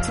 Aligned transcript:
Hey 0.00 0.06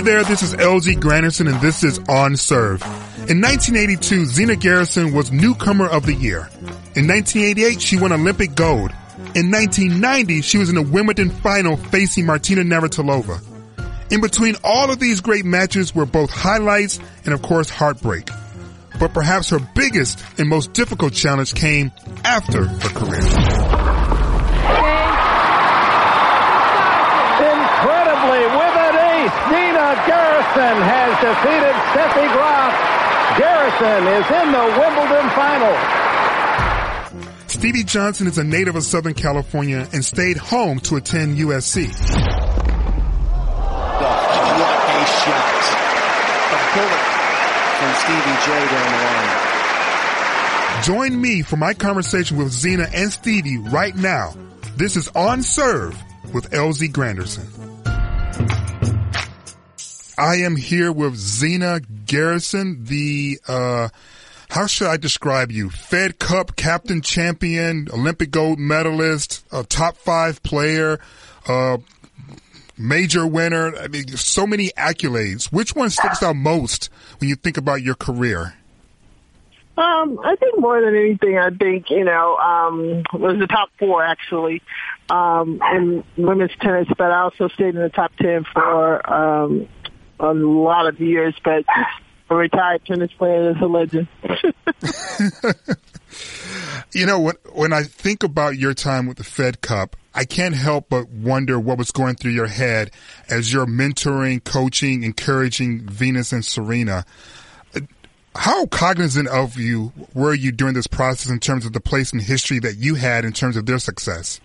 there, 0.00 0.22
this 0.22 0.44
is 0.44 0.54
LZ 0.54 1.00
Granderson 1.00 1.50
and 1.50 1.60
this 1.60 1.82
is 1.82 1.98
On 2.08 2.36
Serve. 2.36 2.80
In 3.28 3.40
1982, 3.40 4.26
Zina 4.26 4.54
Garrison 4.54 5.12
was 5.12 5.32
Newcomer 5.32 5.88
of 5.88 6.06
the 6.06 6.14
Year. 6.14 6.48
In 6.94 7.08
1988, 7.08 7.82
she 7.82 7.98
won 7.98 8.12
Olympic 8.12 8.54
gold. 8.54 8.92
In 9.34 9.50
1990, 9.50 10.42
she 10.42 10.58
was 10.58 10.68
in 10.68 10.76
the 10.76 10.82
Wimbledon 10.82 11.30
final 11.30 11.76
facing 11.76 12.26
Martina 12.26 12.62
Navratilova. 12.62 13.42
In 14.12 14.20
between 14.20 14.54
all 14.62 14.92
of 14.92 15.00
these 15.00 15.20
great 15.20 15.44
matches 15.44 15.96
were 15.96 16.06
both 16.06 16.30
highlights 16.30 17.00
and 17.24 17.34
of 17.34 17.42
course 17.42 17.68
heartbreak. 17.68 18.30
But 18.98 19.14
perhaps 19.14 19.50
her 19.50 19.60
biggest 19.60 20.24
and 20.38 20.48
most 20.48 20.72
difficult 20.72 21.12
challenge 21.12 21.54
came 21.54 21.92
after 22.24 22.64
her 22.64 22.88
career. 22.90 24.28
Incredibly, 27.38 28.42
with 28.42 28.74
an 28.74 28.96
ace, 28.98 29.36
Zina 29.46 29.88
Garrison 30.06 30.76
has 30.82 31.10
defeated 31.22 31.74
Steffi 31.94 32.26
Graf. 32.34 32.72
Garrison 33.38 34.02
is 34.18 34.26
in 34.42 34.50
the 34.50 34.66
Wimbledon 34.80 35.30
final. 35.30 35.74
Stevie 37.46 37.84
Johnson 37.84 38.26
is 38.26 38.38
a 38.38 38.44
native 38.44 38.74
of 38.74 38.82
Southern 38.82 39.14
California 39.14 39.88
and 39.92 40.04
stayed 40.04 40.36
home 40.36 40.80
to 40.80 40.96
attend 40.96 41.38
USC. 41.38 41.88
What 43.98 44.68
a 44.90 45.06
shot. 45.06 45.64
A 46.50 46.58
bullet 46.74 47.07
from 47.78 47.94
Stevie 47.94 48.38
J 48.44 48.66
down 48.72 48.90
the 48.90 48.98
line. 49.04 50.82
Join 50.82 51.20
me 51.20 51.42
for 51.42 51.56
my 51.56 51.74
conversation 51.74 52.36
with 52.36 52.50
Zina 52.50 52.88
and 52.92 53.12
Stevie 53.12 53.58
right 53.58 53.94
now. 53.94 54.34
This 54.76 54.96
is 54.96 55.08
On 55.14 55.42
Serve 55.42 55.96
with 56.32 56.50
LZ 56.50 56.90
Granderson. 56.90 57.46
I 60.18 60.36
am 60.36 60.56
here 60.56 60.90
with 60.90 61.14
Zina 61.14 61.80
Garrison, 62.04 62.84
the 62.84 63.38
uh, 63.46 63.88
how 64.50 64.66
should 64.66 64.88
I 64.88 64.96
describe 64.96 65.52
you? 65.52 65.70
Fed 65.70 66.18
Cup 66.18 66.56
captain 66.56 67.02
champion, 67.02 67.86
Olympic 67.92 68.32
gold 68.32 68.58
medalist, 68.58 69.44
a 69.52 69.62
top 69.62 69.96
five 69.96 70.42
player, 70.42 70.98
uh, 71.46 71.76
major 72.78 73.26
winner. 73.26 73.76
I 73.76 73.88
mean, 73.88 74.08
so 74.08 74.46
many 74.46 74.70
accolades. 74.70 75.52
Which 75.52 75.74
one 75.74 75.90
sticks 75.90 76.22
out 76.22 76.36
most 76.36 76.90
when 77.20 77.28
you 77.28 77.36
think 77.36 77.56
about 77.56 77.82
your 77.82 77.94
career? 77.94 78.54
Um, 79.76 80.18
I 80.24 80.34
think 80.34 80.58
more 80.58 80.80
than 80.80 80.96
anything, 80.96 81.38
I 81.38 81.50
think, 81.50 81.88
you 81.90 82.02
know, 82.02 82.36
um, 82.36 83.04
was 83.12 83.38
the 83.38 83.46
top 83.46 83.68
four 83.78 84.02
actually, 84.02 84.60
um, 85.08 85.60
in 85.72 86.02
women's 86.16 86.50
tennis, 86.60 86.88
but 86.98 87.12
I 87.12 87.20
also 87.20 87.46
stayed 87.46 87.76
in 87.76 87.80
the 87.80 87.88
top 87.88 88.10
10 88.16 88.44
for, 88.52 89.08
um, 89.08 89.68
a 90.18 90.34
lot 90.34 90.88
of 90.88 91.00
years, 91.00 91.36
but 91.44 91.64
a 92.28 92.34
retired 92.34 92.84
tennis 92.86 93.12
player 93.12 93.52
that's 93.52 93.62
a 93.62 93.66
legend. 93.66 94.08
you 96.92 97.06
know, 97.06 97.20
when 97.20 97.34
when 97.52 97.72
I 97.72 97.82
think 97.82 98.22
about 98.22 98.56
your 98.56 98.74
time 98.74 99.06
with 99.06 99.18
the 99.18 99.24
Fed 99.24 99.60
Cup, 99.60 99.96
I 100.14 100.24
can't 100.24 100.54
help 100.54 100.88
but 100.88 101.08
wonder 101.08 101.60
what 101.60 101.78
was 101.78 101.90
going 101.90 102.16
through 102.16 102.32
your 102.32 102.46
head 102.46 102.90
as 103.28 103.52
you're 103.52 103.66
mentoring, 103.66 104.42
coaching, 104.42 105.04
encouraging 105.04 105.86
Venus 105.88 106.32
and 106.32 106.44
Serena. 106.44 107.04
How 108.34 108.66
cognizant 108.66 109.28
of 109.28 109.56
you 109.56 109.92
were 110.14 110.34
you 110.34 110.52
during 110.52 110.74
this 110.74 110.86
process 110.86 111.30
in 111.30 111.40
terms 111.40 111.66
of 111.66 111.72
the 111.72 111.80
place 111.80 112.12
in 112.12 112.20
history 112.20 112.60
that 112.60 112.76
you 112.76 112.94
had 112.94 113.24
in 113.24 113.32
terms 113.32 113.56
of 113.56 113.66
their 113.66 113.78
success? 113.78 114.40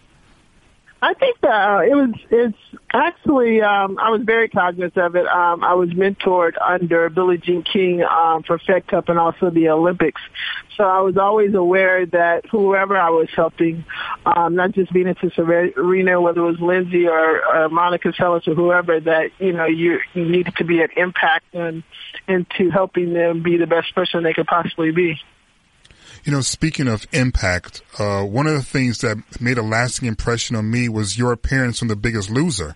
I 1.04 1.14
think 1.16 1.42
that 1.42 1.84
it 1.84 1.96
was 1.96 2.16
it's 2.32 2.58
actually 2.94 3.62
um, 3.62 4.00
I 4.00 4.10
was 4.10 4.22
very 4.24 4.48
cognizant 4.48 4.96
of 4.96 5.18
it. 5.18 5.28
Um, 5.28 5.62
I 5.62 5.74
was 5.74 5.90
mentored 5.90 6.54
under 6.66 7.10
Billie 7.10 7.40
Jean 7.40 7.62
King 7.62 8.04
um, 8.04 8.44
for 8.44 8.58
Fed 8.58 8.88
Cup 8.88 9.10
and 9.10 9.20
also 9.20 9.50
the 9.50 9.68
Olympics, 9.68 10.22
so 10.78 10.86
I 10.86 11.02
was 11.02 11.18
always 11.18 11.54
aware 11.56 12.06
that 12.06 12.46
whoever 12.46 12.98
I 12.98 13.10
was 13.10 13.28
helping, 13.36 13.84
um, 14.26 14.56
not 14.56 14.72
just 14.72 14.96
into 14.96 15.30
Serena, 15.32 16.22
whether 16.22 16.40
it 16.40 16.52
was 16.52 16.62
Lindsay 16.62 17.06
or, 17.06 17.46
or 17.54 17.68
Monica 17.68 18.14
Seles 18.14 18.48
or 18.48 18.56
whoever, 18.56 19.02
that 19.02 19.32
you 19.40 19.52
know 19.52 19.66
you 19.66 20.00
you 20.14 20.24
needed 20.24 20.56
to 20.56 20.64
be 20.64 20.82
an 20.82 20.90
impact 20.96 21.54
and 21.54 21.84
into 22.30 22.70
helping 22.72 23.14
them 23.14 23.44
be 23.44 23.58
the 23.58 23.68
best 23.68 23.94
person 23.94 24.24
they 24.24 24.34
could 24.34 24.48
possibly 24.48 24.92
be. 24.92 25.20
You 26.24 26.32
know, 26.32 26.42
speaking 26.42 26.88
of 26.88 27.06
impact, 27.12 27.82
uh, 28.00 28.24
one 28.24 28.48
of 28.48 28.54
the 28.54 28.64
things 28.64 29.00
that 29.00 29.18
made 29.42 29.58
a 29.58 29.62
lasting 29.62 30.08
impression 30.08 30.56
on 30.56 30.70
me 30.70 30.88
was 30.88 31.18
your 31.18 31.34
appearance 31.34 31.82
on 31.82 31.90
The 31.90 31.98
Biggest 31.98 32.30
Loser. 32.30 32.76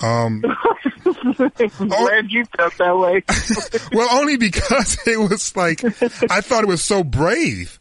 Um, 0.00 0.42
I'm 1.38 1.88
glad 1.88 2.30
you 2.30 2.44
felt 2.56 2.78
that 2.78 2.96
way. 2.96 3.22
well, 3.92 4.08
only 4.18 4.36
because 4.38 4.98
it 5.06 5.18
was 5.18 5.54
like, 5.56 5.84
I 6.30 6.40
thought 6.40 6.64
it 6.64 6.68
was 6.68 6.82
so 6.82 7.04
brave 7.04 7.78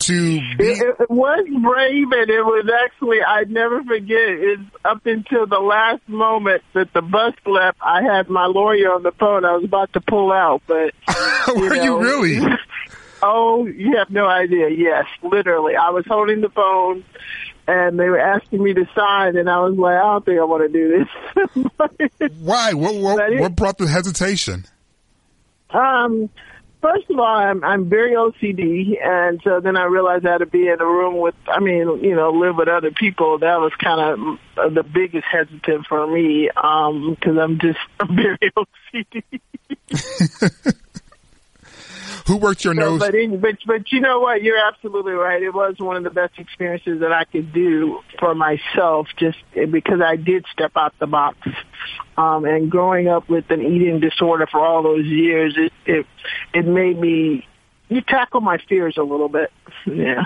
to 0.00 0.38
be. 0.56 0.64
It, 0.64 0.96
it, 1.00 1.10
was 1.10 1.44
brave 1.44 2.12
and 2.12 2.30
it 2.30 2.44
was 2.44 2.70
actually, 2.84 3.22
I 3.22 3.44
never 3.44 3.82
forget, 3.82 4.16
it's 4.16 4.62
up 4.84 5.04
until 5.06 5.46
the 5.46 5.58
last 5.58 6.08
moment 6.08 6.62
that 6.74 6.92
the 6.92 7.02
bus 7.02 7.34
left, 7.44 7.78
I 7.80 8.02
had 8.02 8.28
my 8.28 8.46
lawyer 8.46 8.92
on 8.92 9.02
the 9.02 9.12
phone. 9.12 9.44
I 9.44 9.54
was 9.54 9.64
about 9.64 9.92
to 9.94 10.00
pull 10.00 10.30
out, 10.30 10.62
but. 10.66 10.94
Were 11.56 11.74
you, 11.74 11.76
know, 11.76 11.82
you 11.82 12.00
really? 12.00 12.56
Oh, 13.22 13.66
you 13.66 13.96
have 13.96 14.10
no 14.10 14.26
idea. 14.26 14.68
Yes, 14.68 15.06
literally. 15.22 15.76
I 15.76 15.90
was 15.90 16.04
holding 16.06 16.40
the 16.40 16.48
phone 16.50 17.04
and 17.66 17.98
they 17.98 18.08
were 18.08 18.18
asking 18.18 18.62
me 18.62 18.74
to 18.74 18.88
sign 18.94 19.36
and 19.36 19.48
I 19.48 19.60
was 19.60 19.76
like, 19.76 19.96
I 19.96 20.02
don't 20.02 20.24
think 20.24 20.40
I 20.40 20.44
want 20.44 20.72
to 20.72 20.72
do 20.72 21.04
this. 22.18 22.30
Why? 22.40 22.72
What, 22.72 22.94
what, 22.96 23.40
what 23.40 23.56
brought 23.56 23.78
the 23.78 23.86
hesitation? 23.86 24.64
Um, 25.70 26.30
first 26.80 27.10
of 27.10 27.18
all, 27.18 27.26
I'm, 27.26 27.62
I'm 27.62 27.88
very 27.88 28.12
OCD, 28.12 29.04
and 29.04 29.40
so 29.44 29.60
then 29.60 29.76
I 29.76 29.84
realized 29.84 30.26
I 30.26 30.32
had 30.32 30.38
to 30.38 30.46
be 30.46 30.68
in 30.68 30.80
a 30.80 30.86
room 30.86 31.18
with, 31.18 31.34
I 31.46 31.60
mean, 31.60 32.02
you 32.02 32.16
know, 32.16 32.30
live 32.30 32.56
with 32.56 32.68
other 32.68 32.90
people. 32.90 33.38
That 33.38 33.60
was 33.60 33.72
kind 33.74 34.38
of 34.56 34.74
the 34.74 34.82
biggest 34.82 35.26
hesitant 35.30 35.86
for 35.86 36.06
me, 36.06 36.50
um, 36.50 37.14
because 37.14 37.36
I'm 37.36 37.58
just 37.58 37.78
very 38.10 38.52
OCD. 38.56 39.22
Who 42.28 42.36
worked 42.36 42.62
your 42.62 42.74
so, 42.74 42.80
nose? 42.80 43.00
But, 43.00 43.14
in, 43.14 43.40
but 43.40 43.56
but 43.66 43.90
you 43.90 44.00
know 44.00 44.20
what? 44.20 44.42
You're 44.42 44.58
absolutely 44.58 45.14
right. 45.14 45.42
It 45.42 45.54
was 45.54 45.76
one 45.78 45.96
of 45.96 46.04
the 46.04 46.10
best 46.10 46.38
experiences 46.38 47.00
that 47.00 47.10
I 47.10 47.24
could 47.24 47.54
do 47.54 48.00
for 48.18 48.34
myself, 48.34 49.08
just 49.18 49.38
because 49.54 50.02
I 50.04 50.16
did 50.16 50.44
step 50.52 50.72
out 50.76 50.92
the 50.98 51.06
box. 51.06 51.38
Um, 52.18 52.44
and 52.44 52.70
growing 52.70 53.08
up 53.08 53.30
with 53.30 53.50
an 53.50 53.62
eating 53.62 54.00
disorder 54.00 54.46
for 54.46 54.60
all 54.60 54.82
those 54.82 55.06
years, 55.06 55.56
it 55.56 55.72
it 55.86 56.06
it 56.52 56.66
made 56.66 56.98
me 56.98 57.46
you 57.88 58.02
tackle 58.02 58.42
my 58.42 58.58
fears 58.68 58.98
a 58.98 59.02
little 59.02 59.28
bit. 59.28 59.50
Yeah. 59.86 60.24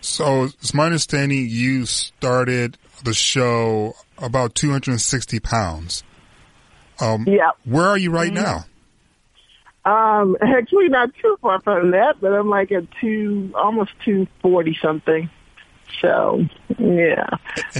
So 0.00 0.44
it's 0.44 0.72
my 0.72 0.86
understanding 0.86 1.48
you 1.48 1.84
started 1.84 2.78
the 3.02 3.12
show 3.12 3.94
about 4.18 4.54
260 4.54 5.40
pounds. 5.40 6.04
Um, 7.00 7.24
yeah. 7.26 7.50
Where 7.64 7.88
are 7.88 7.98
you 7.98 8.12
right 8.12 8.32
mm-hmm. 8.32 8.42
now? 8.42 8.64
Um, 9.84 10.36
actually 10.42 10.88
not 10.88 11.10
too 11.20 11.38
far 11.40 11.60
from 11.60 11.92
that, 11.92 12.20
but 12.20 12.32
I'm 12.32 12.48
like 12.48 12.72
at 12.72 12.84
two, 13.00 13.52
almost 13.54 13.92
240 14.04 14.78
something. 14.80 15.30
So, 16.02 16.44
yeah. 16.78 17.26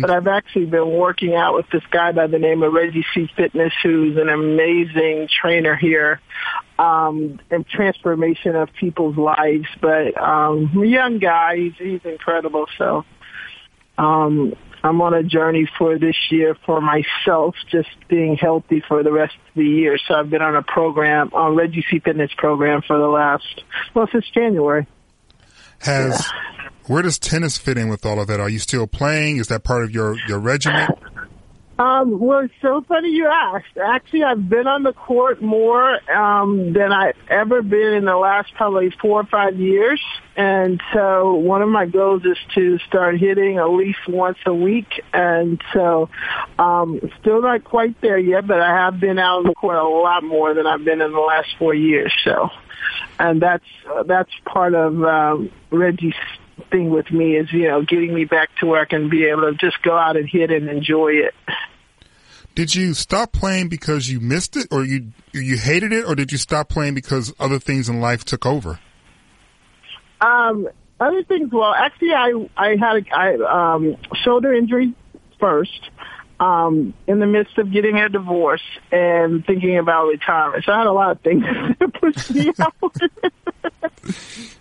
But 0.00 0.10
I've 0.10 0.26
actually 0.26 0.66
been 0.66 0.90
working 0.90 1.34
out 1.34 1.54
with 1.54 1.66
this 1.70 1.82
guy 1.90 2.12
by 2.12 2.26
the 2.26 2.38
name 2.38 2.62
of 2.62 2.72
Reggie 2.72 3.04
C 3.14 3.28
Fitness, 3.36 3.72
who's 3.82 4.16
an 4.16 4.28
amazing 4.28 5.28
trainer 5.28 5.76
here, 5.76 6.20
um, 6.78 7.38
and 7.50 7.66
transformation 7.68 8.56
of 8.56 8.72
people's 8.72 9.16
lives. 9.16 9.68
But, 9.80 10.16
um, 10.20 10.70
young 10.84 11.18
guy, 11.18 11.56
he's, 11.56 11.74
he's 11.76 12.04
incredible. 12.04 12.66
So, 12.76 13.04
um, 13.98 14.54
I'm 14.82 15.00
on 15.00 15.14
a 15.14 15.22
journey 15.22 15.68
for 15.78 15.98
this 15.98 16.16
year 16.30 16.56
for 16.66 16.80
myself, 16.80 17.54
just 17.70 17.88
being 18.08 18.36
healthy 18.36 18.82
for 18.86 19.02
the 19.02 19.12
rest 19.12 19.34
of 19.34 19.54
the 19.54 19.64
year. 19.64 19.98
So 20.06 20.14
I've 20.14 20.30
been 20.30 20.42
on 20.42 20.56
a 20.56 20.62
program, 20.62 21.30
on 21.32 21.56
Reggie 21.56 21.84
C 21.90 21.98
Fitness 21.98 22.30
program 22.36 22.82
for 22.86 22.98
the 22.98 23.08
last, 23.08 23.62
well, 23.94 24.08
since 24.10 24.28
January. 24.30 24.86
Has, 25.80 26.26
yeah. 26.26 26.68
where 26.86 27.02
does 27.02 27.18
tennis 27.18 27.56
fit 27.56 27.78
in 27.78 27.88
with 27.88 28.04
all 28.04 28.20
of 28.20 28.26
that? 28.28 28.40
Are 28.40 28.48
you 28.48 28.58
still 28.58 28.86
playing? 28.86 29.36
Is 29.36 29.48
that 29.48 29.64
part 29.64 29.84
of 29.84 29.90
your, 29.90 30.16
your 30.26 30.38
regimen? 30.38 30.88
Um, 31.78 32.18
well, 32.18 32.40
it's 32.40 32.54
so 32.60 32.84
funny 32.88 33.10
you 33.10 33.28
asked. 33.28 33.78
Actually, 33.80 34.24
I've 34.24 34.48
been 34.48 34.66
on 34.66 34.82
the 34.82 34.92
court 34.92 35.40
more 35.40 36.00
um, 36.10 36.72
than 36.72 36.92
I've 36.92 37.14
ever 37.28 37.62
been 37.62 37.94
in 37.94 38.04
the 38.04 38.16
last 38.16 38.52
probably 38.54 38.90
four 39.00 39.20
or 39.20 39.26
five 39.26 39.56
years. 39.60 40.02
And 40.36 40.82
so 40.92 41.34
one 41.34 41.62
of 41.62 41.68
my 41.68 41.86
goals 41.86 42.24
is 42.24 42.36
to 42.56 42.78
start 42.80 43.18
hitting 43.18 43.58
at 43.58 43.66
least 43.66 44.00
once 44.08 44.38
a 44.44 44.52
week. 44.52 44.88
And 45.12 45.62
so 45.72 46.10
um, 46.58 47.00
still 47.20 47.42
not 47.42 47.62
quite 47.62 48.00
there 48.00 48.18
yet, 48.18 48.48
but 48.48 48.60
I 48.60 48.70
have 48.70 48.98
been 48.98 49.20
out 49.20 49.38
on 49.38 49.44
the 49.44 49.54
court 49.54 49.76
a 49.76 49.86
lot 49.86 50.24
more 50.24 50.54
than 50.54 50.66
I've 50.66 50.84
been 50.84 51.00
in 51.00 51.12
the 51.12 51.20
last 51.20 51.48
four 51.60 51.74
years. 51.74 52.12
So, 52.24 52.48
and 53.20 53.40
that's 53.40 53.64
uh, 53.88 54.02
that's 54.02 54.32
part 54.44 54.74
of 54.74 55.00
um, 55.04 55.52
Reggie's 55.70 56.14
thing 56.70 56.90
with 56.90 57.10
me 57.10 57.36
is, 57.36 57.52
you 57.52 57.68
know, 57.68 57.82
getting 57.82 58.14
me 58.14 58.24
back 58.24 58.50
to 58.60 58.66
where 58.66 58.80
I 58.80 58.84
can 58.84 59.08
be 59.08 59.26
able 59.26 59.42
to 59.42 59.54
just 59.54 59.80
go 59.82 59.96
out 59.96 60.16
and 60.16 60.28
hit 60.28 60.50
and 60.50 60.68
enjoy 60.68 61.12
it. 61.12 61.34
Did 62.58 62.74
you 62.74 62.92
stop 62.92 63.30
playing 63.30 63.68
because 63.68 64.10
you 64.10 64.18
missed 64.18 64.56
it, 64.56 64.66
or 64.72 64.84
you 64.84 65.12
you 65.30 65.56
hated 65.56 65.92
it, 65.92 66.04
or 66.04 66.16
did 66.16 66.32
you 66.32 66.38
stop 66.38 66.68
playing 66.68 66.94
because 66.94 67.32
other 67.38 67.60
things 67.60 67.88
in 67.88 68.00
life 68.00 68.24
took 68.24 68.44
over? 68.44 68.80
Um, 70.20 70.68
other 70.98 71.22
things. 71.22 71.52
Well, 71.52 71.72
actually, 71.72 72.14
I 72.14 72.32
I 72.56 72.70
had 72.70 72.96
a 72.96 73.16
I, 73.16 73.74
um, 73.74 73.96
shoulder 74.24 74.52
injury 74.52 74.92
first. 75.38 75.90
Um, 76.40 76.94
in 77.06 77.20
the 77.20 77.26
midst 77.26 77.58
of 77.58 77.72
getting 77.72 77.96
a 77.96 78.08
divorce 78.08 78.62
and 78.90 79.46
thinking 79.46 79.78
about 79.78 80.08
retirement, 80.08 80.64
so 80.64 80.72
I 80.72 80.78
had 80.78 80.88
a 80.88 80.92
lot 80.92 81.12
of 81.12 81.20
things 81.20 81.44
that 81.78 81.94
pushed 81.94 82.34
me 82.34 82.50
out. 82.58 82.74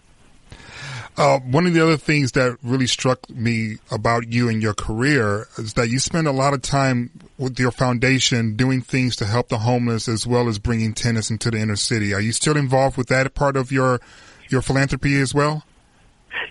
Uh, 1.18 1.40
one 1.40 1.66
of 1.66 1.74
the 1.74 1.82
other 1.82 1.98
things 1.98 2.34
that 2.34 2.58
really 2.62 2.86
struck 2.86 3.28
me 3.30 3.78
about 3.90 4.32
you 4.32 4.48
and 4.50 4.62
your 4.62 4.76
career 4.76 5.48
is 5.58 5.74
that 5.74 5.90
you 5.90 5.98
spend 5.98 6.28
a 6.28 6.32
lot 6.32 6.54
of 6.54 6.62
time 6.62 7.10
with 7.40 7.60
your 7.60 7.72
foundation 7.72 8.56
doing 8.56 8.82
things 8.82 9.16
to 9.16 9.26
help 9.26 9.50
the 9.50 9.58
homeless 9.58 10.08
as 10.08 10.28
well 10.28 10.48
as 10.48 10.60
bringing 10.60 10.94
tennis 10.94 11.32
into 11.32 11.50
the 11.50 11.58
inner 11.58 11.76
city. 11.76 12.14
Are 12.14 12.22
you 12.22 12.32
still 12.32 12.56
involved 12.56 12.98
with 12.98 13.08
that 13.08 13.34
part 13.34 13.58
of 13.58 13.72
your 13.72 14.00
your 14.50 14.62
philanthropy 14.62 15.20
as 15.20 15.34
well? 15.34 15.64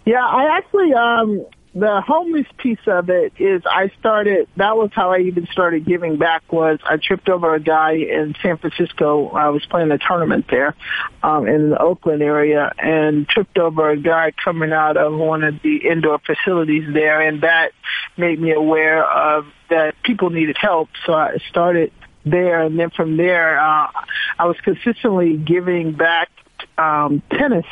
Yeah, 0.04 0.26
I 0.26 0.58
actually 0.58 0.92
um 0.94 1.46
the 1.78 2.00
homeless 2.00 2.46
piece 2.56 2.78
of 2.87 3.11
it 3.11 3.34
is 3.38 3.61
I 3.70 3.90
started, 4.00 4.49
that 4.56 4.78
was 4.78 4.88
how 4.94 5.12
I 5.12 5.19
even 5.19 5.46
started 5.52 5.84
giving 5.84 6.17
back 6.17 6.50
was 6.50 6.78
I 6.82 6.96
tripped 6.96 7.28
over 7.28 7.55
a 7.55 7.61
guy 7.61 7.93
in 7.93 8.34
San 8.43 8.56
Francisco. 8.56 9.28
I 9.28 9.50
was 9.50 9.62
playing 9.67 9.90
a 9.90 9.99
tournament 9.99 10.46
there, 10.49 10.75
um, 11.23 11.46
in 11.46 11.70
the 11.70 11.78
Oakland 11.78 12.23
area 12.23 12.73
and 12.78 13.28
tripped 13.28 13.58
over 13.58 13.90
a 13.90 13.96
guy 13.99 14.32
coming 14.43 14.73
out 14.73 14.96
of 14.96 15.12
one 15.12 15.44
of 15.44 15.61
the 15.62 15.76
indoor 15.76 16.19
facilities 16.20 16.90
there. 16.94 17.20
And 17.20 17.43
that 17.43 17.73
made 18.17 18.40
me 18.40 18.52
aware 18.52 19.05
of 19.05 19.44
that 19.69 19.96
people 20.02 20.31
needed 20.31 20.56
help. 20.58 20.88
So 21.05 21.12
I 21.12 21.37
started 21.50 21.93
there. 22.25 22.62
And 22.62 22.78
then 22.78 22.88
from 22.88 23.19
there, 23.19 23.61
uh, 23.61 23.90
I 24.38 24.46
was 24.46 24.56
consistently 24.62 25.37
giving 25.37 25.93
back, 25.93 26.31
um, 26.78 27.23
tennis 27.31 27.67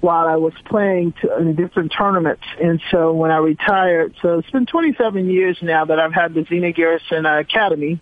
while 0.00 0.26
I 0.26 0.36
was 0.36 0.52
playing 0.66 1.14
to, 1.22 1.36
in 1.38 1.54
different 1.54 1.92
tournaments. 1.96 2.44
And 2.62 2.80
so 2.90 3.12
when 3.12 3.30
I 3.30 3.38
retired, 3.38 4.14
so 4.22 4.38
it's 4.38 4.50
been 4.50 4.66
27 4.66 5.28
years 5.30 5.58
now 5.62 5.84
that 5.86 5.98
I've 5.98 6.12
had 6.12 6.34
the 6.34 6.44
Zina 6.44 6.72
Garrison 6.72 7.26
uh, 7.26 7.38
Academy 7.38 8.00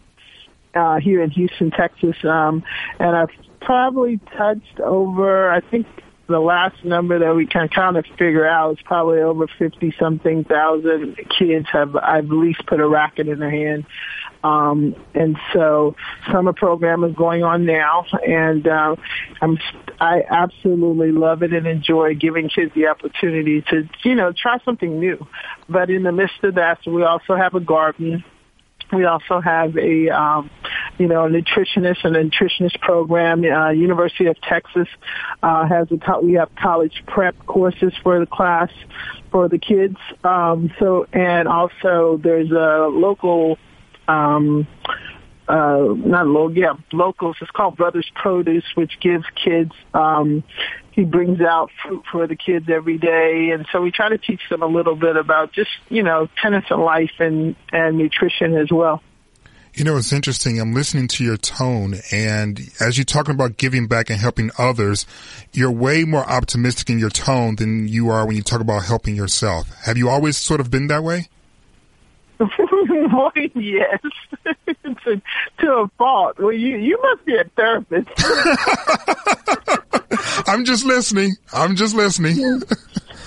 uh, 0.75 0.99
here 0.99 1.23
in 1.23 1.31
Houston, 1.31 1.71
Texas. 1.71 2.17
Um, 2.25 2.65
and 2.99 3.17
I've 3.17 3.31
probably 3.61 4.19
touched 4.37 4.81
over, 4.81 5.51
I 5.51 5.61
think 5.61 5.87
the 6.27 6.41
last 6.41 6.85
number 6.85 7.19
that 7.19 7.35
we 7.35 7.47
can 7.47 7.69
kind 7.69 7.97
of 7.97 8.05
figure 8.19 8.47
out 8.47 8.73
is 8.73 8.79
probably 8.85 9.21
over 9.21 9.47
50 9.59 9.95
something 9.99 10.45
thousand 10.45 11.17
kids 11.39 11.67
have 11.71 11.97
I've 11.97 12.25
at 12.25 12.31
least 12.31 12.67
put 12.67 12.81
a 12.81 12.89
racket 12.89 13.29
in 13.29 13.39
their 13.39 13.51
hand. 13.51 13.85
Um, 14.45 14.95
and 15.15 15.39
so 15.55 15.97
summer 16.31 16.53
program 16.53 17.03
is 17.03 17.17
going 17.17 17.43
on 17.43 17.65
now, 17.65 18.05
and 18.27 18.69
uh, 18.69 18.95
I'm 19.41 19.59
I 19.99 20.23
absolutely 20.29 21.13
love 21.13 21.43
it 21.43 21.55
and 21.55 21.67
enjoy 21.67 22.15
giving 22.15 22.51
kids 22.51 22.73
the 22.75 22.89
opportunity 22.89 23.63
to 23.71 23.89
you 24.05 24.15
know 24.15 24.33
try 24.33 24.59
something 24.63 25.01
new. 25.01 25.27
But 25.69 25.89
in 25.89 26.03
the 26.03 26.13
midst 26.13 26.45
of 26.45 26.57
that, 26.57 26.81
we 26.87 27.03
also 27.03 27.35
have 27.35 27.55
a 27.55 27.61
garden. 27.61 28.23
We 28.93 29.07
also 29.07 29.41
have 29.41 29.77
a, 29.79 30.11
um, 30.11 30.51
you 30.99 31.09
know, 31.09 31.25
a 31.25 31.29
nutritionist 31.29 32.05
and 32.05 32.15
nutritionist 32.15 32.79
program. 32.81 33.43
Uh, 33.43 33.71
University 33.71 34.27
of 34.27 34.39
Texas 34.43 34.89
uh, 35.43 35.67
has 35.67 35.89
a 35.91 35.97
co- 35.97 36.21
we 36.21 36.35
have 36.35 36.55
college 36.55 37.03
prep 37.07 37.35
courses 37.47 37.95
for 38.03 38.21
the 38.21 38.27
class 38.27 38.71
for 39.31 39.49
the 39.49 39.59
kids. 39.59 39.97
Um, 40.23 40.71
so 40.79 41.07
and 41.15 41.49
also 41.49 42.21
there's 42.23 42.51
a 42.51 42.89
local 42.91 43.59
um, 44.09 44.67
uh, 45.49 45.95
not 45.97 46.27
local, 46.27 46.57
yeah, 46.57 46.75
locals. 46.93 47.37
It's 47.41 47.51
called 47.51 47.77
Brothers 47.77 48.11
Produce, 48.15 48.65
which 48.75 48.99
gives 49.01 49.25
kids, 49.43 49.73
um, 49.93 50.43
he 50.93 51.05
brings 51.05 51.41
out 51.41 51.71
fruit 51.83 52.05
for 52.11 52.27
the 52.27 52.37
kids 52.37 52.67
every 52.69 52.99
day. 52.99 53.51
And 53.53 53.67
so 53.73 53.83
we 53.83 53.91
try 53.91 54.09
to 54.09 54.19
teach 54.19 54.41
them 54.49 54.63
a 54.63 54.67
little 54.67 54.95
bit 54.95 55.17
about 55.17 55.53
just, 55.53 55.71
you 55.89 56.03
know, 56.03 56.29
tennis 56.41 56.65
and 56.71 56.81
life 56.81 57.11
and, 57.19 57.57
and 57.73 57.99
nutrition 57.99 58.57
as 58.57 58.71
well. 58.71 59.03
You 59.75 59.83
know, 59.83 59.97
it's 59.97 60.13
interesting. 60.13 60.61
I'm 60.61 60.73
listening 60.73 61.09
to 61.09 61.25
your 61.25 61.37
tone 61.37 61.97
and 62.13 62.61
as 62.79 62.97
you're 62.97 63.05
talking 63.05 63.35
about 63.35 63.57
giving 63.57 63.89
back 63.89 64.09
and 64.09 64.21
helping 64.21 64.53
others, 64.57 65.05
you're 65.53 65.73
way 65.73 66.05
more 66.05 66.25
optimistic 66.25 66.91
in 66.91 67.01
your 67.01 67.11
tone 67.11 67.57
than 67.57 67.89
you 67.89 68.09
are 68.09 68.25
when 68.25 68.37
you 68.37 68.43
talk 68.43 68.61
about 68.61 68.85
helping 68.85 69.17
yourself. 69.17 69.69
Have 69.85 69.99
you 69.99 70.09
always 70.09 70.37
sort 70.37 70.61
of 70.61 70.71
been 70.71 70.87
that 70.87 71.03
way? 71.03 71.29
Boy, 72.39 73.51
yes, 73.55 74.01
to, 75.05 75.23
to 75.59 75.73
a 75.73 75.89
fault. 75.97 76.39
Well, 76.39 76.53
you 76.53 76.77
you 76.77 77.01
must 77.01 77.25
be 77.25 77.37
a 77.37 77.45
therapist. 77.57 78.09
I'm 80.49 80.65
just 80.65 80.85
listening. 80.85 81.37
I'm 81.53 81.77
just 81.77 81.95
listening. 81.95 82.63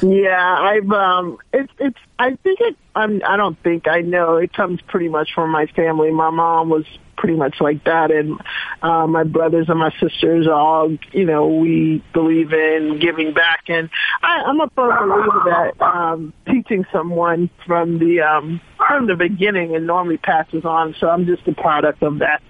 yeah, 0.01 0.57
I've 0.59 0.91
um, 0.91 1.37
it's 1.53 1.71
it's. 1.79 1.97
I 2.19 2.35
think 2.43 2.59
it. 2.59 2.75
I'm. 2.95 3.21
I 3.25 3.37
don't 3.37 3.57
think 3.63 3.87
I 3.87 4.01
know. 4.01 4.35
It 4.35 4.51
comes 4.53 4.81
pretty 4.81 5.07
much 5.07 5.29
from 5.33 5.51
my 5.51 5.67
family. 5.67 6.11
My 6.11 6.29
mom 6.29 6.67
was 6.69 6.85
pretty 7.17 7.35
much 7.35 7.55
like 7.59 7.83
that. 7.83 8.11
And 8.11 8.39
uh, 8.81 9.07
my 9.07 9.23
brothers 9.23 9.67
and 9.67 9.79
my 9.79 9.91
sisters 9.99 10.47
all, 10.47 10.95
you 11.11 11.25
know, 11.25 11.47
we 11.47 12.03
believe 12.13 12.53
in 12.53 12.99
giving 13.01 13.33
back. 13.33 13.63
And 13.67 13.89
I, 14.23 14.43
I'm 14.45 14.61
a 14.61 14.69
firm 14.69 15.09
believer 15.09 15.41
that 15.45 15.81
um, 15.83 16.33
teaching 16.45 16.85
someone 16.93 17.49
from 17.65 17.99
the 17.99 18.21
um, 18.21 18.61
from 18.87 19.07
the 19.07 19.15
beginning 19.15 19.75
and 19.75 19.85
normally 19.85 20.17
passes 20.17 20.65
on. 20.65 20.95
So 20.99 21.09
I'm 21.09 21.25
just 21.25 21.47
a 21.47 21.53
product 21.53 22.01
of 22.03 22.19
that. 22.19 22.41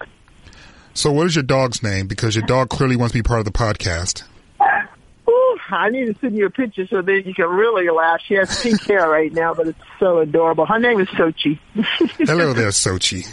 So 0.93 1.11
what 1.11 1.27
is 1.27 1.35
your 1.35 1.43
dog's 1.43 1.83
name? 1.83 2.07
Because 2.07 2.35
your 2.35 2.45
dog 2.45 2.69
clearly 2.69 2.95
wants 2.95 3.13
to 3.13 3.19
be 3.19 3.23
part 3.23 3.39
of 3.39 3.45
the 3.45 3.51
podcast. 3.51 4.23
Ooh, 5.29 5.57
I 5.69 5.89
need 5.89 6.05
to 6.05 6.15
send 6.19 6.35
you 6.35 6.45
a 6.45 6.49
picture 6.49 6.87
so 6.87 7.01
that 7.01 7.25
you 7.25 7.33
can 7.33 7.47
really 7.49 7.89
laugh. 7.89 8.21
She 8.25 8.35
has 8.35 8.61
pink 8.61 8.81
hair 8.83 9.09
right 9.09 9.31
now, 9.31 9.53
but 9.53 9.67
it's 9.67 9.79
so 9.99 10.19
adorable. 10.19 10.65
Her 10.65 10.79
name 10.79 10.99
is 10.99 11.07
Sochi. 11.09 11.59
Hello 11.75 12.53
there, 12.53 12.69
Sochi. 12.69 13.27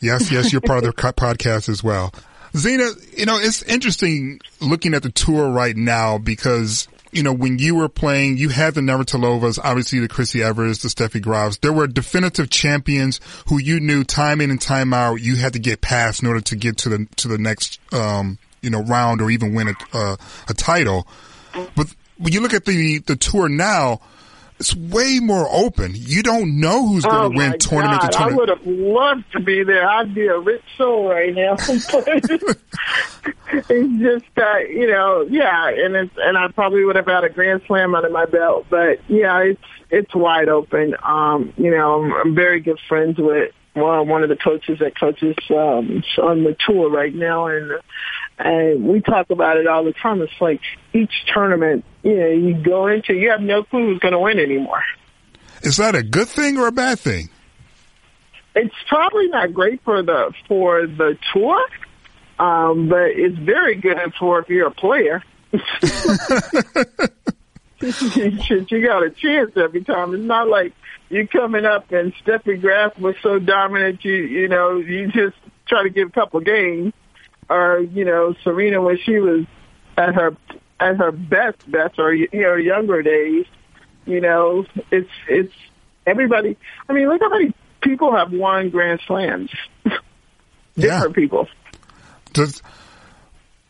Yes, 0.00 0.30
yes, 0.30 0.52
you're 0.52 0.60
part 0.60 0.84
of 0.84 0.94
the 0.94 1.02
podcast 1.02 1.68
as 1.68 1.82
well. 1.82 2.12
Zina, 2.56 2.90
you 3.16 3.26
know, 3.26 3.38
it's 3.38 3.62
interesting 3.62 4.40
looking 4.60 4.94
at 4.94 5.02
the 5.02 5.10
tour 5.10 5.50
right 5.50 5.76
now 5.76 6.18
because, 6.18 6.86
you 7.12 7.22
know, 7.22 7.32
when 7.32 7.58
you 7.58 7.74
were 7.74 7.88
playing, 7.88 8.36
you 8.36 8.48
had 8.48 8.74
the 8.74 8.80
Navratilovas, 8.80 9.58
obviously 9.62 10.00
the 10.00 10.08
Chrissy 10.08 10.40
Everts, 10.40 10.82
the 10.82 10.88
Steffi 10.88 11.22
Grafs. 11.22 11.58
There 11.58 11.72
were 11.72 11.86
definitive 11.86 12.50
champions 12.50 13.20
who 13.48 13.58
you 13.58 13.80
knew 13.80 14.04
time 14.04 14.40
in 14.40 14.50
and 14.50 14.60
time 14.60 14.92
out 14.92 15.16
you 15.16 15.36
had 15.36 15.54
to 15.54 15.58
get 15.58 15.80
past 15.80 16.22
in 16.22 16.28
order 16.28 16.40
to 16.42 16.56
get 16.56 16.78
to 16.78 16.88
the, 16.88 17.06
to 17.16 17.28
the 17.28 17.38
next, 17.38 17.80
um, 17.92 18.38
you 18.60 18.70
know, 18.70 18.82
round 18.82 19.22
or 19.22 19.30
even 19.30 19.54
win 19.54 19.68
a, 19.68 19.96
uh, 19.96 20.16
a 20.48 20.54
title. 20.54 21.06
But 21.74 21.94
when 22.18 22.32
you 22.32 22.40
look 22.40 22.54
at 22.54 22.64
the, 22.64 22.98
the 22.98 23.16
tour 23.16 23.48
now, 23.48 24.00
it's 24.58 24.74
way 24.74 25.20
more 25.20 25.48
open. 25.50 25.92
You 25.94 26.22
don't 26.22 26.58
know 26.60 26.88
who's 26.88 27.04
going 27.04 27.16
oh 27.16 27.30
to 27.30 27.36
win 27.36 27.58
tournament 27.58 28.00
God, 28.02 28.10
to 28.10 28.18
tournament. 28.18 28.34
I 28.34 28.40
would 28.40 28.48
have 28.48 28.66
loved 28.66 29.32
to 29.32 29.40
be 29.40 29.62
there. 29.62 29.88
I'd 29.88 30.14
be 30.14 30.26
a 30.26 30.38
rich 30.38 30.64
soul 30.76 31.08
right 31.08 31.34
now. 31.34 31.52
it's 31.58 31.78
just, 34.02 34.38
uh, 34.38 34.58
you 34.58 34.88
know, 34.88 35.26
yeah, 35.30 35.68
and 35.68 35.94
it's, 35.94 36.14
and 36.16 36.36
I 36.36 36.48
probably 36.48 36.84
would 36.84 36.96
have 36.96 37.06
had 37.06 37.24
a 37.24 37.28
grand 37.28 37.62
slam 37.66 37.94
under 37.94 38.10
my 38.10 38.26
belt. 38.26 38.66
But 38.68 39.00
yeah, 39.08 39.38
it's 39.40 39.62
it's 39.90 40.14
wide 40.14 40.48
open. 40.48 40.96
Um, 41.02 41.52
you 41.56 41.70
know, 41.70 42.02
I'm, 42.02 42.12
I'm 42.12 42.34
very 42.34 42.60
good 42.60 42.80
friends 42.88 43.18
with 43.18 43.52
well, 43.74 44.04
one 44.04 44.22
of 44.22 44.28
the 44.28 44.36
coaches 44.36 44.80
that 44.80 44.98
coaches 44.98 45.36
um, 45.50 46.02
on 46.20 46.44
the 46.44 46.56
tour 46.66 46.90
right 46.90 47.14
now, 47.14 47.46
and 47.46 47.70
and 48.38 48.84
we 48.84 49.00
talk 49.00 49.30
about 49.30 49.56
it 49.56 49.66
all 49.66 49.84
the 49.84 49.92
time. 49.92 50.22
It's 50.22 50.32
like 50.40 50.60
each 50.92 51.12
tournament, 51.32 51.84
you 52.02 52.14
know, 52.16 52.28
you 52.28 52.54
go 52.54 52.86
into, 52.86 53.14
you 53.14 53.30
have 53.30 53.40
no 53.40 53.64
clue 53.64 53.92
who's 53.92 53.98
going 53.98 54.12
to 54.12 54.18
win 54.18 54.38
anymore. 54.38 54.82
Is 55.62 55.78
that 55.78 55.94
a 55.94 56.02
good 56.02 56.28
thing 56.28 56.56
or 56.58 56.68
a 56.68 56.72
bad 56.72 57.00
thing? 57.00 57.30
It's 58.54 58.74
probably 58.88 59.28
not 59.28 59.52
great 59.52 59.82
for 59.84 60.02
the 60.02 60.32
for 60.46 60.86
the 60.86 61.18
tour, 61.32 61.60
um, 62.38 62.88
but 62.88 63.10
it's 63.10 63.38
very 63.38 63.76
good 63.76 63.98
for 64.18 64.40
if 64.40 64.48
you're 64.48 64.68
a 64.68 64.72
player. 64.72 65.22
you 65.52 65.60
got 68.86 69.02
a 69.02 69.10
chance 69.10 69.52
every 69.56 69.84
time. 69.84 70.14
It's 70.14 70.24
not 70.24 70.48
like 70.48 70.72
you 71.08 71.26
coming 71.28 71.64
up 71.64 71.90
and 71.92 72.12
Steffi 72.16 72.60
Graf 72.60 72.98
was 72.98 73.14
so 73.22 73.38
dominant. 73.38 74.04
You 74.04 74.14
you 74.14 74.48
know 74.48 74.78
you 74.78 75.08
just 75.08 75.36
try 75.66 75.82
to 75.84 75.90
get 75.90 76.08
a 76.08 76.10
couple 76.10 76.40
games 76.40 76.92
or 77.48 77.80
you 77.80 78.04
know 78.04 78.34
Serena 78.44 78.80
when 78.82 78.98
she 79.04 79.18
was 79.18 79.44
at 79.96 80.14
her 80.14 80.36
at 80.80 80.96
her 80.96 81.12
best 81.12 81.70
best 81.70 81.98
or 81.98 82.12
you 82.14 82.28
know 82.32 82.54
younger 82.54 83.02
days. 83.02 83.46
You 84.06 84.20
know, 84.20 84.64
it's 84.90 85.10
it's 85.28 85.52
everybody. 86.06 86.56
I 86.88 86.92
mean, 86.92 87.08
look 87.08 87.20
how 87.20 87.28
many 87.30 87.52
people 87.82 88.14
have 88.16 88.32
won 88.32 88.70
Grand 88.70 89.00
Slams. 89.06 89.50
Different 89.84 90.02
yeah. 90.76 91.04
people. 91.14 91.48
Does 92.32 92.62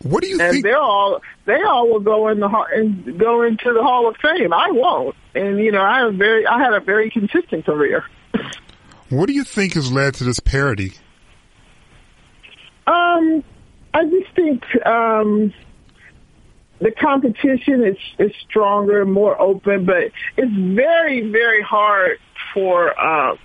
What 0.03 0.23
do 0.23 0.29
you 0.29 0.41
and 0.41 0.53
think? 0.53 0.65
they're 0.65 0.79
all 0.79 1.21
they 1.47 1.63
all 1.63 1.89
will 1.91 2.01
go 2.01 2.29
in 2.29 2.39
the 2.41 2.49
and 2.75 3.19
go 3.19 3.43
into 3.43 3.73
the 3.73 3.83
Hall 3.83 4.09
of 4.09 4.17
Fame. 4.19 4.53
I 4.53 4.71
won't. 4.71 5.17
And 5.35 5.59
you 5.59 5.73
know, 5.73 5.83
I 5.83 6.01
have 6.01 6.15
very 6.15 6.47
I 6.47 6.59
had 6.59 6.75
a 6.75 6.81
very 6.81 7.11
consistent 7.11 7.65
career. 7.67 8.05
What 9.11 9.27
do 9.27 9.33
you 9.33 9.43
think 9.45 9.73
has 9.73 9.91
led 9.91 10.13
to 10.17 10.25
this 10.25 10.39
parity? 10.39 10.93
Um, 12.87 13.43
I 13.95 14.05
just 14.05 14.35
think 14.35 14.63
um, 14.87 15.53
the 16.81 16.91
competition 16.93 17.85
is 17.85 17.97
is 18.19 18.33
stronger, 18.49 19.05
more 19.05 19.41
open, 19.41 19.85
but 19.85 20.13
it's 20.37 20.77
very 20.77 21.31
very 21.31 21.63
hard 21.63 22.19
for 22.55 22.99
uh, 22.99 23.37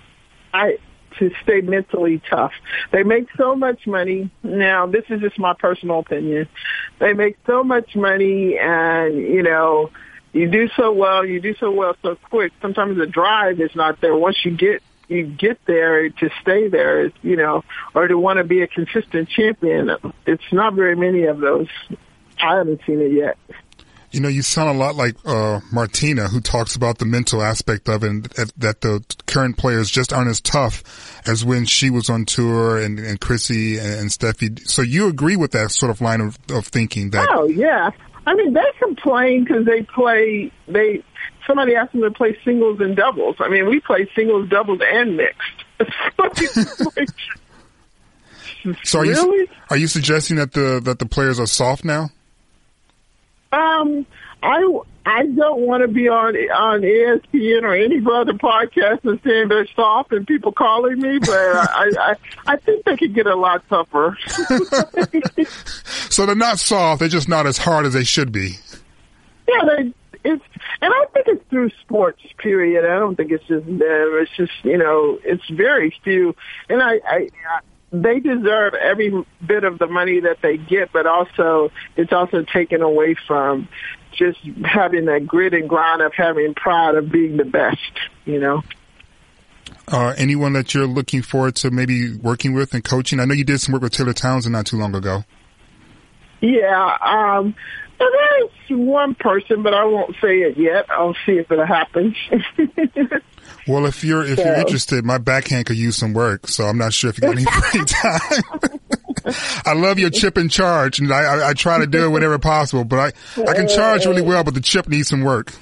I 0.52 0.78
to 1.18 1.30
stay 1.42 1.60
mentally 1.60 2.20
tough. 2.30 2.52
They 2.92 3.02
make 3.02 3.28
so 3.36 3.54
much 3.54 3.86
money. 3.86 4.30
Now, 4.42 4.86
this 4.86 5.04
is 5.08 5.20
just 5.20 5.38
my 5.38 5.54
personal 5.54 6.00
opinion. 6.00 6.48
They 6.98 7.12
make 7.12 7.36
so 7.46 7.62
much 7.62 7.94
money 7.94 8.58
and, 8.58 9.14
you 9.16 9.42
know, 9.42 9.90
you 10.32 10.50
do 10.50 10.68
so 10.76 10.92
well, 10.92 11.24
you 11.24 11.40
do 11.40 11.54
so 11.60 11.70
well 11.70 11.96
so 12.02 12.16
quick. 12.16 12.52
Sometimes 12.60 12.98
the 12.98 13.06
drive 13.06 13.60
is 13.60 13.74
not 13.76 14.00
there. 14.00 14.16
Once 14.16 14.44
you 14.44 14.56
get 14.56 14.82
you 15.08 15.26
get 15.26 15.58
there 15.66 16.08
to 16.08 16.30
stay 16.40 16.68
there, 16.68 17.12
you 17.22 17.36
know, 17.36 17.62
or 17.94 18.08
to 18.08 18.18
want 18.18 18.38
to 18.38 18.44
be 18.44 18.62
a 18.62 18.66
consistent 18.66 19.28
champion, 19.28 19.90
it's 20.26 20.52
not 20.52 20.74
very 20.74 20.96
many 20.96 21.24
of 21.24 21.40
those. 21.40 21.68
I 22.40 22.56
haven't 22.56 22.80
seen 22.86 23.00
it 23.00 23.12
yet. 23.12 23.38
You 24.14 24.20
know, 24.20 24.28
you 24.28 24.42
sound 24.42 24.68
a 24.68 24.78
lot 24.78 24.94
like 24.94 25.16
uh, 25.24 25.58
Martina, 25.72 26.28
who 26.28 26.40
talks 26.40 26.76
about 26.76 26.98
the 26.98 27.04
mental 27.04 27.42
aspect 27.42 27.88
of 27.88 28.04
it, 28.04 28.10
and 28.10 28.24
that 28.58 28.80
the 28.80 29.04
current 29.26 29.56
players 29.56 29.90
just 29.90 30.12
aren't 30.12 30.30
as 30.30 30.40
tough 30.40 31.20
as 31.26 31.44
when 31.44 31.64
she 31.64 31.90
was 31.90 32.08
on 32.08 32.24
tour 32.24 32.78
and, 32.78 33.00
and 33.00 33.20
Chrissy 33.20 33.76
and, 33.78 33.94
and 34.02 34.10
Steffi. 34.10 34.68
So 34.68 34.82
you 34.82 35.08
agree 35.08 35.34
with 35.34 35.50
that 35.50 35.72
sort 35.72 35.90
of 35.90 36.00
line 36.00 36.20
of, 36.20 36.38
of 36.48 36.68
thinking 36.68 37.10
that? 37.10 37.28
Oh 37.32 37.48
yeah, 37.48 37.90
I 38.24 38.34
mean 38.36 38.52
they 38.52 38.60
complain 38.78 39.44
because 39.44 39.66
they 39.66 39.82
play 39.82 40.52
they. 40.68 41.02
Somebody 41.46 41.74
asked 41.74 41.92
them 41.92 42.02
to 42.02 42.10
play 42.10 42.38
singles 42.44 42.80
and 42.80 42.96
doubles. 42.96 43.36
I 43.38 43.48
mean, 43.48 43.68
we 43.68 43.80
play 43.80 44.08
singles, 44.14 44.48
doubles, 44.48 44.80
and 44.82 45.16
mixed. 45.16 45.64
so 48.84 49.00
are 49.00 49.02
really? 49.02 49.38
you 49.38 49.48
are 49.70 49.76
you 49.76 49.86
suggesting 49.86 50.36
that 50.36 50.52
the 50.52 50.80
that 50.84 50.98
the 50.98 51.06
players 51.06 51.38
are 51.38 51.46
soft 51.46 51.84
now? 51.84 52.10
Um, 53.52 54.06
I 54.42 54.62
I 55.06 55.26
don't 55.26 55.60
want 55.60 55.82
to 55.82 55.88
be 55.88 56.08
on 56.08 56.34
on 56.34 56.80
ESPN 56.80 57.62
or 57.62 57.74
any 57.74 57.98
other 57.98 58.32
podcast 58.32 59.04
and 59.04 59.20
saying 59.22 59.48
they're 59.48 59.66
soft 59.74 60.12
and 60.12 60.26
people 60.26 60.52
calling 60.52 60.98
me, 60.98 61.18
but 61.18 61.30
I, 61.30 61.90
I 61.98 62.14
I 62.46 62.56
think 62.56 62.84
they 62.84 62.96
could 62.96 63.14
get 63.14 63.26
a 63.26 63.36
lot 63.36 63.62
tougher. 63.68 64.16
so 66.10 66.26
they're 66.26 66.34
not 66.34 66.58
soft; 66.58 67.00
they're 67.00 67.08
just 67.08 67.28
not 67.28 67.46
as 67.46 67.58
hard 67.58 67.84
as 67.86 67.92
they 67.92 68.04
should 68.04 68.32
be. 68.32 68.56
Yeah, 69.46 69.64
they 69.76 69.94
it's 70.24 70.42
and 70.80 70.92
I 70.92 71.04
think 71.12 71.26
it's 71.28 71.50
through 71.50 71.70
sports. 71.82 72.20
Period. 72.38 72.84
I 72.84 72.98
don't 72.98 73.14
think 73.14 73.30
it's 73.30 73.44
just 73.46 73.66
them. 73.66 73.78
It's 73.80 74.30
just 74.36 74.52
you 74.62 74.78
know, 74.78 75.18
it's 75.22 75.48
very 75.50 75.94
few, 76.02 76.34
and 76.68 76.82
I 76.82 77.00
I 77.06 77.28
they 77.92 78.18
deserve 78.18 78.74
every 78.74 79.24
bit 79.46 79.64
of 79.64 79.78
the 79.78 79.86
money 79.86 80.20
that 80.20 80.38
they 80.42 80.56
get, 80.56 80.92
but 80.92 81.06
also 81.06 81.70
it's 81.96 82.12
also 82.12 82.42
taken 82.42 82.82
away 82.82 83.14
from 83.26 83.68
just 84.12 84.38
having 84.64 85.06
that 85.06 85.26
grit 85.26 85.54
and 85.54 85.68
grind 85.68 86.02
of 86.02 86.12
having 86.14 86.54
pride 86.54 86.96
of 86.96 87.10
being 87.10 87.36
the 87.36 87.44
best, 87.44 87.78
you 88.24 88.40
know. 88.40 88.62
Uh, 89.86 90.14
anyone 90.16 90.54
that 90.54 90.72
you're 90.74 90.86
looking 90.86 91.20
forward 91.20 91.56
to 91.56 91.70
maybe 91.70 92.16
working 92.16 92.54
with 92.54 92.72
and 92.74 92.82
coaching? 92.82 93.20
I 93.20 93.26
know 93.26 93.34
you 93.34 93.44
did 93.44 93.60
some 93.60 93.72
work 93.72 93.82
with 93.82 93.92
Taylor 93.92 94.12
Townsend 94.12 94.52
not 94.52 94.66
too 94.66 94.76
long 94.76 94.94
ago. 94.94 95.24
Yeah, 96.40 96.96
um, 97.00 97.54
there's 97.98 98.50
one 98.70 99.14
person, 99.14 99.62
but 99.62 99.74
I 99.74 99.84
won't 99.84 100.14
say 100.20 100.40
it 100.40 100.56
yet. 100.56 100.86
I'll 100.90 101.16
see 101.26 101.32
if 101.32 101.50
it 101.50 101.66
happens. 101.66 102.16
Well, 103.66 103.86
if 103.86 104.04
you're 104.04 104.24
if 104.24 104.38
you're 104.38 104.54
interested, 104.54 105.04
my 105.04 105.18
backhand 105.18 105.66
could 105.66 105.76
use 105.76 105.96
some 105.96 106.12
work, 106.12 106.48
so 106.48 106.64
I'm 106.64 106.76
not 106.76 106.92
sure 106.92 107.08
if 107.10 107.16
you 107.16 107.22
got 107.22 107.32
any 107.32 107.44
free 107.44 107.84
time. 107.86 108.42
I 109.64 109.72
love 109.72 109.98
your 109.98 110.10
chip 110.10 110.36
and 110.36 110.50
charge, 110.50 110.98
and 110.98 111.12
I, 111.12 111.20
I, 111.20 111.48
I 111.50 111.52
try 111.54 111.78
to 111.78 111.86
do 111.86 112.04
it 112.04 112.08
whenever 112.10 112.38
possible. 112.38 112.84
But 112.84 112.98
I 112.98 113.42
I 113.42 113.54
can 113.54 113.68
charge 113.68 114.04
really 114.04 114.22
well, 114.22 114.44
but 114.44 114.54
the 114.54 114.60
chip 114.60 114.88
needs 114.88 115.08
some 115.08 115.22
work. 115.22 115.54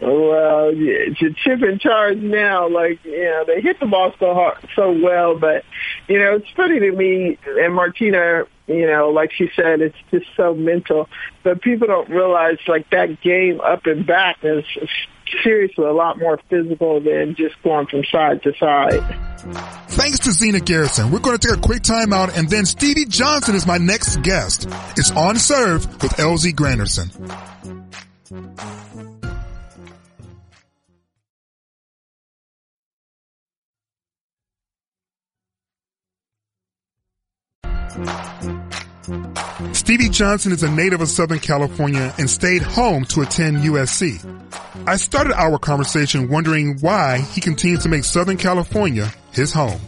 Well, 0.00 0.74
yeah, 0.74 1.08
it's 1.08 1.22
a 1.22 1.30
chip 1.30 1.62
and 1.62 1.80
charge 1.80 2.18
now. 2.18 2.68
Like, 2.68 3.04
you 3.04 3.24
know, 3.24 3.44
they 3.46 3.60
hit 3.60 3.80
the 3.80 3.86
ball 3.86 4.12
so 4.18 4.34
hard, 4.34 4.56
so 4.74 4.92
well, 4.92 5.38
but 5.38 5.64
you 6.08 6.18
know, 6.18 6.36
it's 6.36 6.50
funny 6.56 6.80
to 6.80 6.92
me. 6.92 7.38
And 7.46 7.74
Martina, 7.74 8.44
you 8.66 8.86
know, 8.86 9.10
like 9.10 9.32
she 9.32 9.48
said, 9.54 9.80
it's 9.80 9.96
just 10.10 10.26
so 10.36 10.54
mental. 10.54 11.08
But 11.42 11.62
people 11.62 11.86
don't 11.86 12.08
realize 12.08 12.58
like 12.66 12.90
that 12.90 13.20
game 13.20 13.60
up 13.60 13.86
and 13.86 14.06
back 14.06 14.38
is 14.42 14.64
seriously 15.42 15.84
a 15.84 15.92
lot 15.92 16.18
more 16.18 16.38
physical 16.48 17.00
than 17.00 17.34
just 17.34 17.60
going 17.62 17.86
from 17.86 18.04
side 18.04 18.42
to 18.42 18.52
side. 18.58 19.02
Thanks 19.88 20.20
to 20.20 20.32
Zina 20.32 20.60
Garrison. 20.60 21.10
We're 21.10 21.20
going 21.20 21.38
to 21.38 21.48
take 21.48 21.58
a 21.58 21.60
quick 21.60 21.82
timeout 21.82 22.36
and 22.36 22.48
then 22.48 22.64
Stevie 22.66 23.06
Johnson 23.06 23.54
is 23.54 23.66
my 23.66 23.78
next 23.78 24.22
guest. 24.22 24.68
It's 24.96 25.10
on 25.12 25.36
serve 25.36 25.86
with 26.02 26.12
LZ 26.12 26.52
Granderson. 26.54 27.12
Stevie 39.72 40.08
Johnson 40.08 40.52
is 40.52 40.62
a 40.62 40.70
native 40.70 41.00
of 41.00 41.08
Southern 41.08 41.38
California 41.38 42.12
and 42.18 42.28
stayed 42.28 42.62
home 42.62 43.04
to 43.06 43.22
attend 43.22 43.58
USC. 43.58 44.20
I 44.86 44.96
started 44.96 45.32
our 45.32 45.58
conversation 45.58 46.28
wondering 46.28 46.78
why 46.80 47.18
he 47.18 47.40
continues 47.40 47.82
to 47.84 47.88
make 47.88 48.04
Southern 48.04 48.36
California 48.36 49.10
his 49.32 49.52
home. 49.52 49.80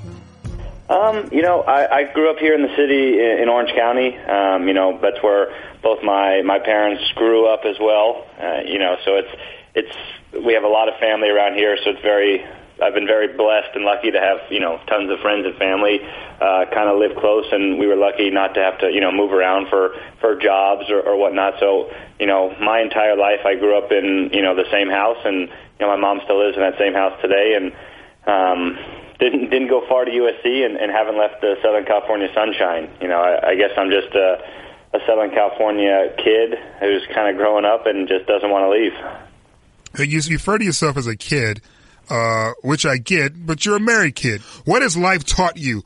Um, 0.88 1.28
you 1.32 1.42
know, 1.42 1.60
I, 1.62 1.98
I 1.98 2.12
grew 2.12 2.30
up 2.30 2.38
here 2.38 2.54
in 2.54 2.62
the 2.62 2.74
city 2.76 3.20
in, 3.20 3.48
Orange 3.48 3.70
County. 3.76 4.16
Um, 4.16 4.66
you 4.68 4.74
know, 4.74 4.98
that's 5.02 5.22
where 5.22 5.54
both 5.82 6.02
my 6.02 6.40
my 6.42 6.58
parents 6.58 7.02
grew 7.14 7.46
up 7.46 7.60
as 7.64 7.76
well. 7.78 8.24
Uh, 8.40 8.60
you 8.64 8.78
know, 8.78 8.96
so 9.04 9.16
it's 9.16 9.28
it's 9.74 10.44
we 10.46 10.54
have 10.54 10.64
a 10.64 10.68
lot 10.68 10.88
of 10.88 10.98
family 10.98 11.28
around 11.28 11.54
here, 11.54 11.76
so 11.84 11.90
it's 11.90 12.00
very 12.00 12.46
I've 12.82 12.94
been 12.94 13.06
very 13.06 13.34
blessed 13.36 13.74
and 13.74 13.84
lucky 13.84 14.10
to 14.10 14.20
have 14.20 14.38
you 14.50 14.60
know 14.60 14.80
tons 14.86 15.10
of 15.10 15.18
friends 15.20 15.46
and 15.46 15.56
family 15.56 16.00
uh, 16.40 16.66
kind 16.70 16.88
of 16.88 16.98
live 16.98 17.16
close, 17.18 17.46
and 17.50 17.78
we 17.78 17.86
were 17.86 17.96
lucky 17.96 18.30
not 18.30 18.54
to 18.54 18.60
have 18.60 18.78
to 18.80 18.90
you 18.90 19.00
know 19.00 19.10
move 19.10 19.32
around 19.32 19.68
for 19.68 19.94
for 20.20 20.36
jobs 20.36 20.90
or, 20.90 21.00
or 21.00 21.16
whatnot. 21.16 21.54
So 21.58 21.90
you 22.20 22.26
know 22.26 22.54
my 22.60 22.80
entire 22.80 23.16
life 23.16 23.40
I 23.44 23.56
grew 23.56 23.76
up 23.76 23.90
in 23.90 24.30
you 24.32 24.42
know 24.42 24.54
the 24.54 24.68
same 24.70 24.88
house, 24.88 25.18
and 25.24 25.48
you 25.48 25.80
know 25.80 25.88
my 25.88 25.96
mom 25.96 26.20
still 26.24 26.38
lives 26.38 26.56
in 26.56 26.62
that 26.62 26.78
same 26.78 26.94
house 26.94 27.18
today, 27.20 27.58
and 27.58 27.72
um, 28.26 28.78
didn't 29.18 29.50
didn't 29.50 29.68
go 29.68 29.82
far 29.88 30.04
to 30.04 30.10
USC, 30.10 30.64
and, 30.64 30.76
and 30.76 30.92
haven't 30.92 31.18
left 31.18 31.40
the 31.40 31.56
Southern 31.62 31.84
California 31.84 32.28
sunshine. 32.32 32.90
You 33.00 33.08
know 33.08 33.18
I, 33.20 33.50
I 33.50 33.54
guess 33.56 33.70
I'm 33.76 33.90
just 33.90 34.14
a, 34.14 34.38
a 34.94 34.98
Southern 35.06 35.30
California 35.30 36.14
kid 36.16 36.54
who's 36.78 37.02
kind 37.12 37.28
of 37.28 37.36
growing 37.36 37.64
up 37.64 37.86
and 37.86 38.06
just 38.06 38.26
doesn't 38.26 38.50
want 38.50 38.64
to 38.64 38.70
leave. 38.70 38.94
You 39.98 40.20
refer 40.30 40.58
to 40.58 40.64
yourself 40.64 40.96
as 40.96 41.06
a 41.06 41.16
kid 41.16 41.60
uh, 42.10 42.52
which 42.62 42.86
I 42.86 42.98
get, 42.98 43.46
but 43.46 43.64
you're 43.64 43.76
a 43.76 43.80
married 43.80 44.14
kid. 44.14 44.40
What 44.64 44.82
has 44.82 44.96
life 44.96 45.24
taught 45.24 45.56
you? 45.56 45.82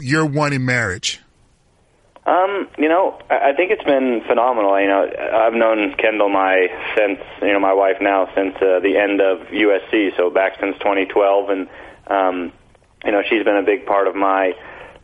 You're 0.00 0.26
one 0.26 0.52
in 0.52 0.64
marriage. 0.64 1.20
Um, 2.26 2.68
you 2.78 2.88
know, 2.88 3.20
I 3.28 3.52
think 3.52 3.70
it's 3.70 3.84
been 3.84 4.22
phenomenal. 4.26 4.80
You 4.80 4.88
know, 4.88 5.10
I've 5.34 5.52
known 5.52 5.94
Kendall 5.94 6.30
my 6.30 6.68
since 6.96 7.20
you 7.42 7.52
know 7.52 7.60
my 7.60 7.74
wife 7.74 7.98
now 8.00 8.32
since 8.34 8.56
uh, 8.56 8.80
the 8.80 8.96
end 8.96 9.20
of 9.20 9.48
USC, 9.48 10.16
so 10.16 10.30
back 10.30 10.58
since 10.58 10.76
2012, 10.78 11.50
and 11.50 11.68
um, 12.06 12.52
you 13.04 13.12
know 13.12 13.22
she's 13.28 13.44
been 13.44 13.56
a 13.56 13.62
big 13.62 13.84
part 13.84 14.08
of 14.08 14.16
my 14.16 14.54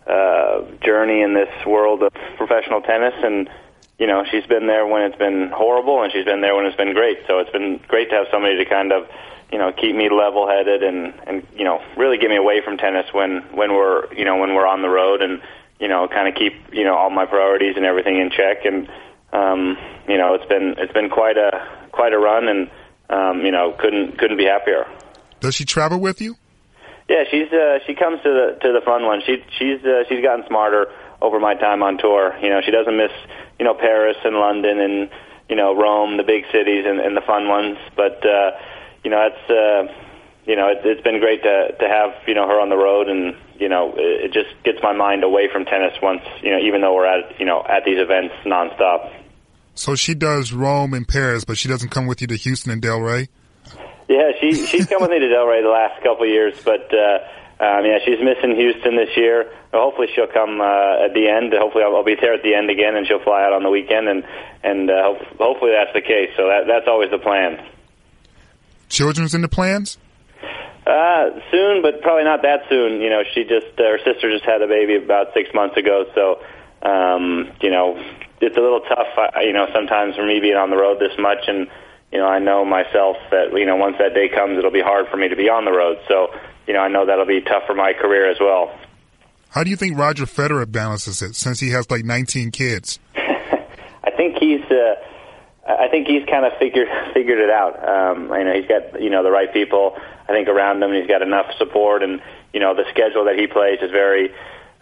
uh, 0.07 0.62
journey 0.83 1.21
in 1.21 1.35
this 1.35 1.50
world 1.66 2.02
of 2.02 2.14
professional 2.38 2.80
tennis, 2.80 3.14
and 3.23 3.50
you 3.99 4.07
know 4.07 4.25
she's 4.30 4.47
been 4.47 4.66
there 4.66 4.87
when 4.87 5.02
it's 5.02 5.19
been 5.19 5.50
horrible, 5.54 6.02
and 6.02 6.11
she's 6.11 6.25
been 6.25 6.40
there 6.40 6.57
when 6.57 6.64
it's 6.64 6.76
been 6.78 6.95
great. 6.95 7.19
So 7.26 7.40
it's 7.40 7.50
been 7.50 7.80
great 7.87 8.09
to 8.09 8.16
have 8.16 8.26
somebody 8.33 8.57
to 8.57 8.64
kind 8.64 8.92
of 8.92 9.07
you 9.52 9.59
know 9.59 9.73
keep 9.73 9.95
me 9.95 10.09
level 10.11 10.49
headed 10.49 10.83
and 10.83 11.12
and 11.26 11.47
you 11.57 11.64
know 11.64 11.83
really 11.97 12.19
get 12.19 12.30
me 12.30 12.37
away 12.37 12.61
from 12.64 12.76
tennis 12.76 13.07
when 13.12 13.42
when 13.52 13.75
we're 13.75 14.12
you 14.14 14.25
know 14.25 14.37
when 14.37 14.54
we're 14.54 14.66
on 14.66 14.83
the 14.83 14.88
road 14.88 15.23
and 15.23 15.42
you 15.80 15.88
know 15.88 16.07
kind 16.09 16.28
of 16.28 16.35
keep 16.35 16.52
you 16.73 16.85
know 16.85 16.95
all 16.95 17.11
my 17.11 17.26
priorities 17.26 17.76
and 17.76 17.85
everything 17.85 18.19
in 18.19 18.30
check. 18.30 18.64
And 18.64 18.88
um 19.33 19.76
you 20.09 20.19
know 20.19 20.35
it's 20.35 20.47
been 20.47 20.75
it's 20.78 20.92
been 20.92 21.11
quite 21.11 21.37
a 21.37 21.66
quite 21.92 22.12
a 22.12 22.19
run 22.19 22.49
and 22.49 22.71
um 23.09 23.45
you 23.45 23.50
know 23.50 23.75
couldn't 23.78 24.19
couldn't 24.19 24.37
be 24.37 24.45
happier. 24.45 24.87
Does 25.40 25.54
she 25.54 25.64
travel 25.64 25.99
with 25.99 26.21
you? 26.21 26.37
Yeah 27.09 27.25
she's 27.28 27.52
uh 27.52 27.78
she 27.87 27.95
comes 27.95 28.23
to 28.23 28.28
the 28.28 28.59
to 28.62 28.73
the 28.73 28.83
fun 28.85 29.04
one. 29.04 29.23
She 29.26 29.42
she's 29.59 29.85
uh, 29.85 30.04
she's 30.09 30.23
gotten 30.23 30.47
smarter 30.47 30.92
over 31.21 31.40
my 31.40 31.54
time 31.54 31.83
on 31.83 31.99
tour. 31.99 32.37
You 32.40 32.50
know 32.50 32.61
she 32.64 32.71
doesn't 32.71 32.97
miss 32.97 33.12
you 33.59 33.64
know 33.64 33.75
paris 33.75 34.16
and 34.25 34.37
london 34.37 34.80
and 34.80 35.11
you 35.49 35.57
know 35.57 35.75
rome 35.75 36.16
the 36.16 36.23
big 36.23 36.45
cities 36.52 36.85
and, 36.87 37.00
and 37.00 37.16
the 37.16 37.23
fun 37.23 37.49
ones. 37.49 37.78
But 37.97 38.25
uh 38.25 38.52
you 39.04 39.11
know, 39.11 39.28
it's 39.28 39.50
uh, 39.50 39.92
you 40.47 40.57
know, 40.57 40.69
it, 40.69 40.78
it's 40.85 41.02
been 41.02 41.21
great 41.21 41.42
to 41.42 41.76
to 41.78 41.88
have 41.88 42.11
you 42.26 42.35
know 42.35 42.47
her 42.47 42.61
on 42.61 42.69
the 42.69 42.76
road, 42.76 43.09
and 43.09 43.37
you 43.59 43.69
know, 43.69 43.95
it, 43.97 44.26
it 44.26 44.33
just 44.33 44.50
gets 44.64 44.78
my 44.83 44.92
mind 44.92 45.25
away 45.25 45.49
from 45.52 45.64
tennis 45.64 45.95
once 46.02 46.23
you 46.42 46.50
know, 46.50 46.59
even 46.59 46.80
though 46.80 46.95
we're 46.95 47.07
at 47.07 47.38
you 47.38 47.47
know 47.47 47.64
at 47.69 47.85
these 47.85 47.99
events 47.99 48.35
nonstop. 48.45 49.12
So 49.75 49.95
she 49.95 50.14
does 50.14 50.52
Rome 50.52 50.92
and 50.95 51.07
Paris, 51.07 51.45
but 51.45 51.57
she 51.57 51.69
doesn't 51.69 51.90
come 51.90 52.07
with 52.07 52.21
you 52.21 52.26
to 52.28 52.37
Houston 52.37 52.73
and 52.73 52.83
Delray. 52.83 53.28
Yeah, 54.09 54.33
she 54.40 54.54
she's 54.66 54.87
come 54.87 55.02
with 55.02 55.11
me 55.11 55.21
to 55.21 55.26
Delray 55.26 55.62
the 55.62 55.71
last 55.71 56.02
couple 56.02 56.25
of 56.25 56.30
years, 56.30 56.61
but 56.64 56.92
uh, 56.92 57.19
um, 57.61 57.85
yeah, 57.85 57.99
she's 58.04 58.19
missing 58.19 58.57
Houston 58.57 58.97
this 58.97 59.14
year. 59.16 59.52
Hopefully, 59.73 60.09
she'll 60.14 60.26
come 60.26 60.61
uh, 60.61 61.04
at 61.04 61.14
the 61.14 61.28
end. 61.28 61.52
Hopefully, 61.52 61.85
I'll, 61.85 61.95
I'll 61.95 62.04
be 62.04 62.16
there 62.16 62.35
at 62.35 62.42
the 62.42 62.54
end 62.54 62.71
again, 62.71 62.97
and 62.97 63.07
she'll 63.07 63.23
fly 63.23 63.45
out 63.45 63.52
on 63.52 63.62
the 63.62 63.71
weekend, 63.71 64.09
and 64.09 64.25
and 64.64 64.90
uh, 64.90 65.14
hope, 65.14 65.19
hopefully 65.38 65.73
that's 65.76 65.92
the 65.92 66.00
case. 66.00 66.30
So 66.37 66.49
that 66.49 66.66
that's 66.66 66.88
always 66.88 67.11
the 67.11 67.19
plan. 67.19 67.61
Children's 68.90 69.35
in 69.35 69.40
the 69.40 69.49
plans. 69.49 69.97
Uh, 70.87 71.30
soon, 71.50 71.82
but 71.82 72.02
probably 72.02 72.25
not 72.25 72.42
that 72.42 72.62
soon. 72.68 73.00
You 73.00 73.11
know, 73.11 73.23
she 73.32 73.44
just 73.44 73.78
uh, 73.78 73.85
her 73.85 73.99
sister 74.04 74.30
just 74.30 74.44
had 74.44 74.61
a 74.61 74.66
baby 74.66 74.97
about 74.97 75.28
six 75.32 75.49
months 75.54 75.76
ago, 75.76 76.04
so 76.14 76.42
um, 76.82 77.52
you 77.61 77.70
know, 77.70 78.02
it's 78.40 78.56
a 78.56 78.61
little 78.61 78.80
tough. 78.80 79.06
I, 79.16 79.42
you 79.42 79.52
know, 79.52 79.68
sometimes 79.73 80.16
for 80.16 80.26
me 80.26 80.40
being 80.40 80.56
on 80.56 80.70
the 80.70 80.76
road 80.76 80.99
this 80.99 81.16
much, 81.18 81.47
and 81.47 81.68
you 82.12 82.18
know, 82.18 82.26
I 82.26 82.38
know 82.38 82.64
myself 82.64 83.16
that 83.30 83.52
you 83.52 83.66
know 83.66 83.76
once 83.76 83.97
that 83.99 84.14
day 84.14 84.28
comes, 84.28 84.59
it'll 84.59 84.73
be 84.73 84.82
hard 84.82 85.06
for 85.09 85.16
me 85.16 85.28
to 85.28 85.37
be 85.37 85.49
on 85.49 85.64
the 85.64 85.73
road. 85.73 85.99
So, 86.09 86.28
you 86.66 86.75
know, 86.75 86.80
I 86.80 86.88
know 86.88 87.06
that'll 87.06 87.26
be 87.26 87.40
tough 87.40 87.64
for 87.66 87.75
my 87.75 87.92
career 87.92 88.30
as 88.30 88.38
well. 88.40 88.75
How 89.50 89.62
do 89.62 89.70
you 89.70 89.76
think 89.76 89.99
Roger 89.99 90.26
Federer 90.26 90.70
balances 90.70 91.23
it 91.23 91.35
since 91.35 91.61
he 91.61 91.70
has 91.70 91.90
like 91.90 92.04
19 92.04 92.50
kids? 92.50 92.99
I 93.14 94.11
think 94.16 94.38
he's. 94.38 94.62
Uh, 94.64 94.94
I 95.66 95.88
think 95.88 96.06
he's 96.06 96.24
kind 96.26 96.44
of 96.44 96.52
figured 96.58 96.88
figured 97.14 97.38
it 97.38 97.50
out. 97.50 97.76
Um, 97.86 98.32
you 98.32 98.44
know, 98.44 98.54
he's 98.54 98.66
got 98.66 99.00
you 99.00 99.10
know 99.10 99.22
the 99.22 99.30
right 99.30 99.52
people. 99.52 99.96
I 100.28 100.32
think 100.32 100.48
around 100.48 100.82
him, 100.82 100.90
and 100.90 101.00
he's 101.00 101.08
got 101.08 101.22
enough 101.22 101.46
support, 101.58 102.02
and 102.02 102.20
you 102.52 102.60
know 102.60 102.74
the 102.74 102.84
schedule 102.90 103.24
that 103.26 103.38
he 103.38 103.46
plays 103.46 103.78
is 103.82 103.90
very 103.90 104.32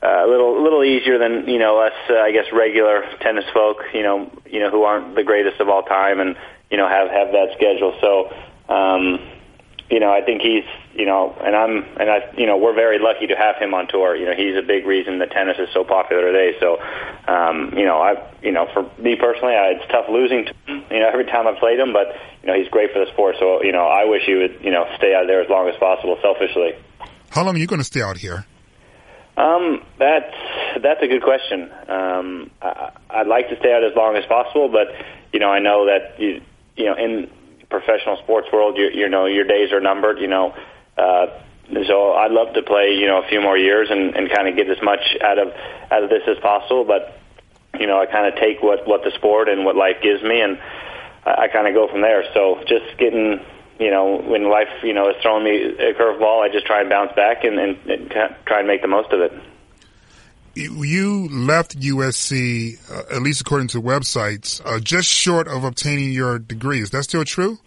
uh, 0.03 0.25
a 0.25 0.29
little 0.29 0.63
little 0.63 0.85
easier 0.85 1.19
than 1.19 1.49
you 1.49 1.59
know 1.59 1.79
us. 1.81 1.93
Uh, 2.09 2.19
I 2.19 2.33
guess 2.33 2.47
regular 2.53 3.05
tennis 3.21 3.45
folk. 3.53 3.79
You 3.93 4.03
know, 4.03 4.31
you 4.47 4.61
know 4.61 4.71
who 4.71 4.83
aren't 4.83 5.15
the 5.15 5.25
greatest 5.25 5.61
of 5.61 5.69
all 5.69 5.83
time, 5.83 6.21
and 6.21 6.37
you 6.71 6.77
know 6.77 6.89
have 6.89 7.11
have 7.11 7.33
that 7.33 7.57
schedule. 7.57 7.97
So. 8.01 8.33
Um, 8.69 9.38
you 9.91 10.01
know, 10.01 10.13
I 10.13 10.21
think 10.21 10.43
he's, 10.43 10.65
you 10.95 11.07
know, 11.07 11.35
and 11.41 11.57
I'm, 11.57 11.85
and 11.99 12.11
I, 12.11 12.31
you 12.37 12.47
know, 12.47 12.59
we're 12.59 12.75
very 12.75 12.99
lucky 12.99 13.27
to 13.29 13.35
have 13.35 13.57
him 13.57 13.73
on 13.73 13.89
tour. 13.89 14.15
You 14.15 14.27
know, 14.27 14.35
he's 14.35 14.57
a 14.57 14.63
big 14.63 14.85
reason 14.85 15.19
that 15.21 15.31
tennis 15.31 15.57
is 15.59 15.69
so 15.73 15.83
popular 15.83 16.31
today. 16.31 16.59
So, 16.61 16.79
um, 17.27 17.73
you 17.75 17.87
know, 17.87 17.99
I, 18.01 18.31
you 18.43 18.53
know, 18.53 18.69
for 18.75 18.83
me 19.01 19.17
personally, 19.17 19.55
I, 19.55 19.79
it's 19.79 19.91
tough 19.91 20.07
losing 20.11 20.45
to 20.45 20.53
him, 20.67 20.85
you 20.91 21.01
know, 21.01 21.09
every 21.09 21.25
time 21.25 21.47
I 21.47 21.59
played 21.59 21.79
him, 21.79 21.95
but, 21.95 22.15
you 22.43 22.49
know, 22.49 22.55
he's 22.59 22.69
great 22.69 22.93
for 22.93 22.99
the 23.03 23.11
sport. 23.13 23.37
So, 23.39 23.63
you 23.63 23.73
know, 23.73 23.87
I 23.87 24.05
wish 24.05 24.25
he 24.27 24.35
would, 24.35 24.61
you 24.63 24.71
know, 24.71 24.85
stay 24.97 25.15
out 25.15 25.27
there 25.27 25.41
as 25.41 25.49
long 25.49 25.69
as 25.69 25.77
possible, 25.77 26.19
selfishly. 26.21 26.77
How 27.31 27.45
long 27.45 27.57
are 27.57 27.59
you 27.59 27.67
going 27.67 27.81
to 27.81 27.85
stay 27.85 28.03
out 28.03 28.19
here? 28.19 28.45
Um, 29.39 29.85
that's, 29.99 30.35
that's 30.83 31.01
a 31.03 31.07
good 31.07 31.23
question. 31.23 31.71
Um, 31.89 32.51
I, 32.61 32.91
I'd 33.09 33.27
like 33.27 33.49
to 33.49 33.57
stay 33.59 33.73
out 33.73 33.85
as 33.85 33.97
long 33.97 34.17
as 34.17 34.27
possible, 34.27 34.69
but, 34.69 34.89
you 35.33 35.39
know, 35.41 35.49
I 35.49 35.61
know 35.61 35.87
that, 35.87 36.21
you, 36.21 36.43
you 36.77 36.87
know, 36.87 36.95
in, 36.95 37.31
professional 37.71 38.17
sports 38.19 38.49
world, 38.53 38.77
you, 38.77 38.91
you 38.93 39.09
know, 39.09 39.27
your 39.27 39.45
days 39.45 39.73
are 39.73 39.81
numbered. 39.81 40.19
You 40.19 40.29
know, 40.29 40.55
uh, 40.97 41.27
so 41.87 42.13
I'd 42.13 42.31
love 42.31 42.55
to 42.55 42.63
play, 42.63 42.95
you 42.95 43.07
know, 43.07 43.23
a 43.23 43.29
few 43.29 43.41
more 43.41 43.57
years 43.57 43.89
and, 43.91 44.17
and 44.17 44.31
kind 44.31 44.49
of 44.49 44.57
get 44.57 44.71
as 44.71 44.83
much 44.83 45.01
out 45.23 45.39
of 45.39 45.53
out 45.91 46.03
of 46.03 46.11
this 46.11 46.23
as 46.27 46.39
possible. 46.39 46.85
But 46.85 47.19
you 47.79 47.87
know, 47.87 48.01
I 48.01 48.07
kind 48.07 48.27
of 48.33 48.41
take 48.41 48.63
what 48.63 48.87
what 48.87 49.05
the 49.05 49.11
sport 49.13 49.49
and 49.49 49.65
what 49.65 49.77
life 49.77 49.97
gives 50.03 50.23
me, 50.23 50.41
and 50.41 50.59
I, 51.25 51.45
I 51.45 51.49
kind 51.49 51.67
of 51.67 51.75
go 51.75 51.89
from 51.89 52.01
there. 52.01 52.25
So 52.35 52.61
just 52.67 52.97
getting, 52.99 53.41
you 53.79 53.91
know, 53.91 54.17
when 54.17 54.51
life, 54.51 54.69
you 54.83 54.95
know, 54.95 55.11
is 55.11 55.17
throwing 55.23 55.45
me 55.45 55.63
a 55.63 55.95
curveball, 55.95 56.43
I 56.43 56.49
just 56.51 56.67
try 56.67 56.81
and 56.81 56.89
bounce 56.89 57.13
back 57.15 57.45
and, 57.45 57.59
and, 57.59 57.77
and 57.87 58.11
try 58.47 58.59
and 58.59 58.67
make 58.67 58.83
the 58.83 58.89
most 58.89 59.13
of 59.13 59.21
it. 59.21 59.33
You 60.59 61.29
left 61.29 61.79
USC, 61.79 62.79
uh, 62.91 63.15
at 63.15 63.23
least 63.23 63.41
according 63.41 63.69
to 63.69 63.81
websites, 63.81 64.61
uh, 64.65 64.81
just 64.81 65.09
short 65.09 65.47
of 65.47 65.63
obtaining 65.63 66.11
your 66.11 66.41
degree. 66.41 66.83
Is 66.83 66.91
that 66.91 67.05
still 67.05 67.25
true? 67.25 67.59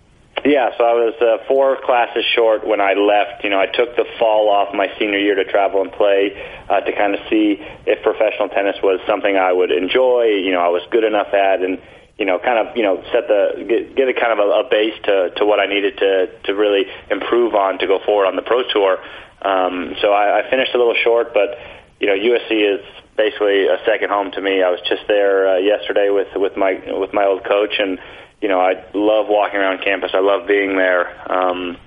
Yeah, 0.44 0.72
so 0.76 0.84
I 0.84 0.94
was 0.94 1.14
uh, 1.22 1.46
four 1.48 1.78
classes 1.86 2.26
short 2.36 2.68
when 2.68 2.82
I 2.82 2.94
left. 2.94 3.44
You 3.44 3.52
know, 3.52 3.60
I 3.60 3.68
took 3.68 3.96
the 3.96 4.06
fall 4.18 4.50
off 4.50 4.74
my 4.74 4.88
senior 4.98 5.20
year 5.20 5.36
to 5.36 5.46
travel 5.46 5.82
and 5.82 5.92
play 5.92 6.34
uh, 6.68 6.82
to 6.82 6.92
kind 6.92 7.14
of 7.14 7.22
see 7.30 7.62
if 7.86 8.02
professional 8.04 8.50
tennis 8.50 8.76
was 8.82 9.00
something 9.08 9.38
I 9.38 9.54
would 9.54 9.72
enjoy. 9.72 10.42
You 10.44 10.52
know, 10.52 10.60
I 10.60 10.70
was 10.70 10.82
good 10.90 11.04
enough 11.04 11.32
at, 11.34 11.62
and 11.62 11.80
you 12.18 12.26
know, 12.26 12.40
kind 12.40 12.58
of 12.58 12.76
you 12.76 12.84
know 12.84 13.04
set 13.14 13.30
the 13.30 13.66
get, 13.70 13.96
get 13.96 14.08
a 14.10 14.14
kind 14.14 14.34
of 14.34 14.40
a, 14.40 14.66
a 14.66 14.70
base 14.70 14.98
to 15.04 15.30
to 15.38 15.46
what 15.46 15.60
I 15.60 15.68
needed 15.68 15.98
to 16.00 16.28
to 16.44 16.56
really 16.56 16.90
improve 17.10 17.54
on 17.54 17.78
to 17.80 17.88
go 17.88 18.00
forward 18.04 18.26
on 18.26 18.36
the 18.36 18.42
pro 18.42 18.64
tour. 18.68 18.98
Um, 19.42 19.96
so 20.02 20.12
I, 20.12 20.42
I 20.42 20.50
finished 20.50 20.74
a 20.74 20.78
little 20.78 20.98
short, 21.04 21.34
but 21.34 21.58
you 22.02 22.08
know, 22.08 22.18
USC 22.18 22.52
is 22.52 22.84
basically 23.16 23.68
a 23.68 23.78
second 23.86 24.10
home 24.10 24.32
to 24.32 24.42
me. 24.42 24.64
I 24.64 24.72
was 24.72 24.82
just 24.90 25.04
there 25.08 25.48
uh, 25.48 25.58
yesterday 25.58 26.10
with 26.10 26.28
with 26.36 26.58
my 26.58 26.82
with 26.98 27.14
my 27.14 27.26
old 27.26 27.46
coach, 27.46 27.76
and 27.78 28.00
you 28.42 28.50
know, 28.50 28.60
I 28.60 28.74
love 28.96 29.28
walking 29.30 29.60
around 29.60 29.84
campus. 29.84 30.10
I 30.14 30.20
love 30.20 30.48
being 30.48 30.76
there. 30.76 31.06
Um, 31.32 31.78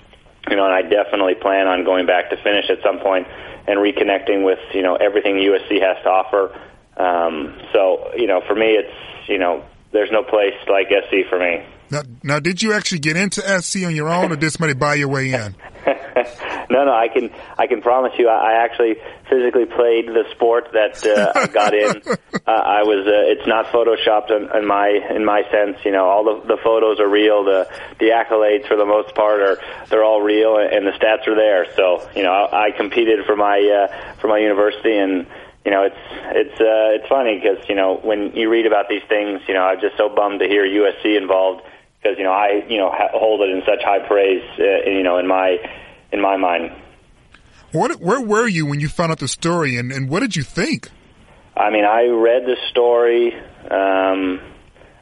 you 0.48 0.57
know, 0.57 0.64
and 0.64 0.72
I 0.72 0.83
definitely 0.83 1.35
plan 1.35 1.66
on 1.66 1.85
going 1.85 2.07
back 2.07 2.31
to 2.31 2.37
finish 2.37 2.70
at 2.70 2.79
some 2.83 3.00
point 3.00 3.27
and 3.66 3.81
reconnecting 3.81 4.44
with 4.44 4.61
you 4.72 4.83
know 4.83 4.94
everything 4.94 5.35
USC 5.35 5.83
has 5.83 5.98
to 6.05 6.09
offer. 6.09 6.55
Um, 6.96 7.59
so 7.72 8.14
you 8.16 8.29
know, 8.29 8.40
for 8.46 8.55
me, 8.55 8.79
it's 8.79 9.29
you 9.29 9.38
know, 9.38 9.64
there's 9.90 10.12
no 10.12 10.22
place 10.22 10.55
like 10.68 10.88
SC 10.88 11.29
for 11.29 11.40
me. 11.40 11.66
Now, 11.90 12.03
now, 12.22 12.38
did 12.38 12.62
you 12.62 12.72
actually 12.72 13.00
get 13.00 13.16
into 13.16 13.40
SC 13.61 13.85
on 13.85 13.96
your 13.96 14.09
own, 14.09 14.31
or 14.31 14.37
did 14.37 14.53
somebody 14.53 14.74
buy 14.74 14.94
your 14.94 15.09
way 15.09 15.33
in? 15.33 15.57
no, 16.70 16.85
no, 16.85 16.92
I 16.92 17.09
can 17.09 17.31
I 17.59 17.66
can 17.66 17.83
promise 17.83 18.12
you, 18.18 18.29
I, 18.29 18.53
I 18.53 18.64
actually 18.64 18.96
physically 19.29 19.66
played 19.66 20.09
the 20.09 20.24
sport 20.33 20.68
that 20.72 21.05
uh, 21.05 21.33
I 21.38 21.46
got 21.46 21.74
in. 21.74 22.03
Uh, 22.46 22.50
I 22.50 22.83
was. 22.83 23.07
Uh, 23.07 23.33
it's 23.33 23.46
not 23.46 23.72
photoshopped 23.72 24.29
in, 24.31 24.55
in 24.55 24.66
my 24.66 24.88
in 24.88 25.24
my 25.24 25.44
sense. 25.50 25.79
You 25.83 25.92
know, 25.92 26.05
all 26.05 26.24
the 26.24 26.46
the 26.46 26.59
photos 26.62 27.00
are 27.00 27.09
real. 27.09 27.42
The 27.42 27.66
the 27.98 28.11
accolades 28.12 28.68
for 28.68 28.77
the 28.77 28.85
most 28.85 29.14
part 29.14 29.40
are 29.40 29.59
they're 29.88 30.05
all 30.05 30.20
real, 30.20 30.59
and 30.59 30.87
the 30.87 30.90
stats 30.90 31.27
are 31.27 31.37
there. 31.37 31.72
So 31.74 32.07
you 32.14 32.22
know, 32.22 32.33
I, 32.33 32.66
I 32.66 32.70
competed 32.72 33.24
for 33.24 33.35
my 33.35 33.57
uh, 33.64 34.16
for 34.20 34.29
my 34.29 34.37
university 34.38 34.94
and 34.98 35.27
you 35.64 35.70
know, 35.70 35.85
it's 35.85 35.96
it's 36.37 36.61
uh, 36.61 37.00
it's 37.00 37.09
funny 37.09 37.40
because 37.40 37.66
you 37.68 37.74
know 37.74 37.96
when 37.96 38.37
you 38.37 38.50
read 38.50 38.66
about 38.66 38.88
these 38.88 39.03
things, 39.09 39.40
you 39.48 39.55
know, 39.55 39.62
I'm 39.62 39.81
just 39.81 39.96
so 39.96 40.11
bummed 40.14 40.40
to 40.40 40.46
hear 40.46 40.66
USC 40.66 41.16
involved 41.16 41.62
because 42.03 42.18
you 42.18 42.24
know 42.24 42.33
I 42.33 42.64
you 42.68 42.77
know 42.77 42.90
ha- 42.90 43.09
hold 43.12 43.40
it 43.40 43.50
in 43.50 43.62
such 43.64 43.83
high 43.83 44.07
praise, 44.07 44.44
uh, 44.59 44.88
you 44.90 45.03
know, 45.03 45.16
in 45.18 45.27
my 45.27 45.57
in 46.14 46.20
my 46.20 46.37
mind. 46.37 46.72
What, 47.72 48.00
where 48.00 48.20
were 48.20 48.46
you 48.46 48.64
when 48.66 48.81
you 48.81 48.88
found 48.88 49.11
out 49.11 49.18
the 49.18 49.29
story, 49.29 49.77
and, 49.77 49.92
and 49.92 50.09
what 50.09 50.20
did 50.20 50.37
you 50.37 50.44
think? 50.44 50.88
I 51.57 51.70
mean, 51.70 51.85
I 51.85 52.07
read 52.07 52.46
the 52.46 52.57
story. 52.70 53.35
Um, 53.35 54.40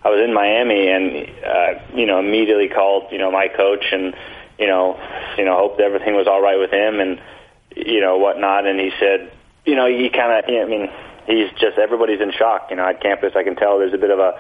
I 0.03 0.09
was 0.09 0.21
in 0.25 0.35
Miami, 0.35 0.89
and 0.89 1.29
uh, 1.45 1.97
you 1.97 2.07
know, 2.07 2.19
immediately 2.19 2.69
called 2.69 3.13
you 3.13 3.19
know 3.19 3.31
my 3.31 3.49
coach, 3.49 3.85
and 3.93 4.15
you 4.59 4.67
know, 4.67 4.99
you 5.37 5.45
know, 5.45 5.57
hoped 5.57 5.81
everything 5.81 6.15
was 6.15 6.27
all 6.27 6.43
right 6.43 6.59
with 6.59 6.73
him, 6.73 6.99
and 6.99 7.21
you 7.77 8.01
know 8.01 8.17
whatnot. 8.17 8.67
And 8.67 8.81
he 8.81 8.91
said, 8.99 9.31
you 9.65 9.77
know, 9.77 9.87
he 9.87 10.09
kind 10.09 10.33
of, 10.33 10.51
you 10.51 10.57
know, 10.57 10.67
I 10.67 10.69
mean, 10.69 10.91
he's 11.27 11.51
just 11.61 11.79
everybody's 11.79 12.21
in 12.21 12.33
shock. 12.33 12.69
You 12.71 12.77
know, 12.77 12.87
at 12.87 13.03
campus, 13.03 13.33
I 13.37 13.45
can 13.45 13.55
tell 13.55 13.79
there's 13.79 13.95
a 13.95 13.99
bit 13.99 14.11
of 14.11 14.19
a 14.19 14.33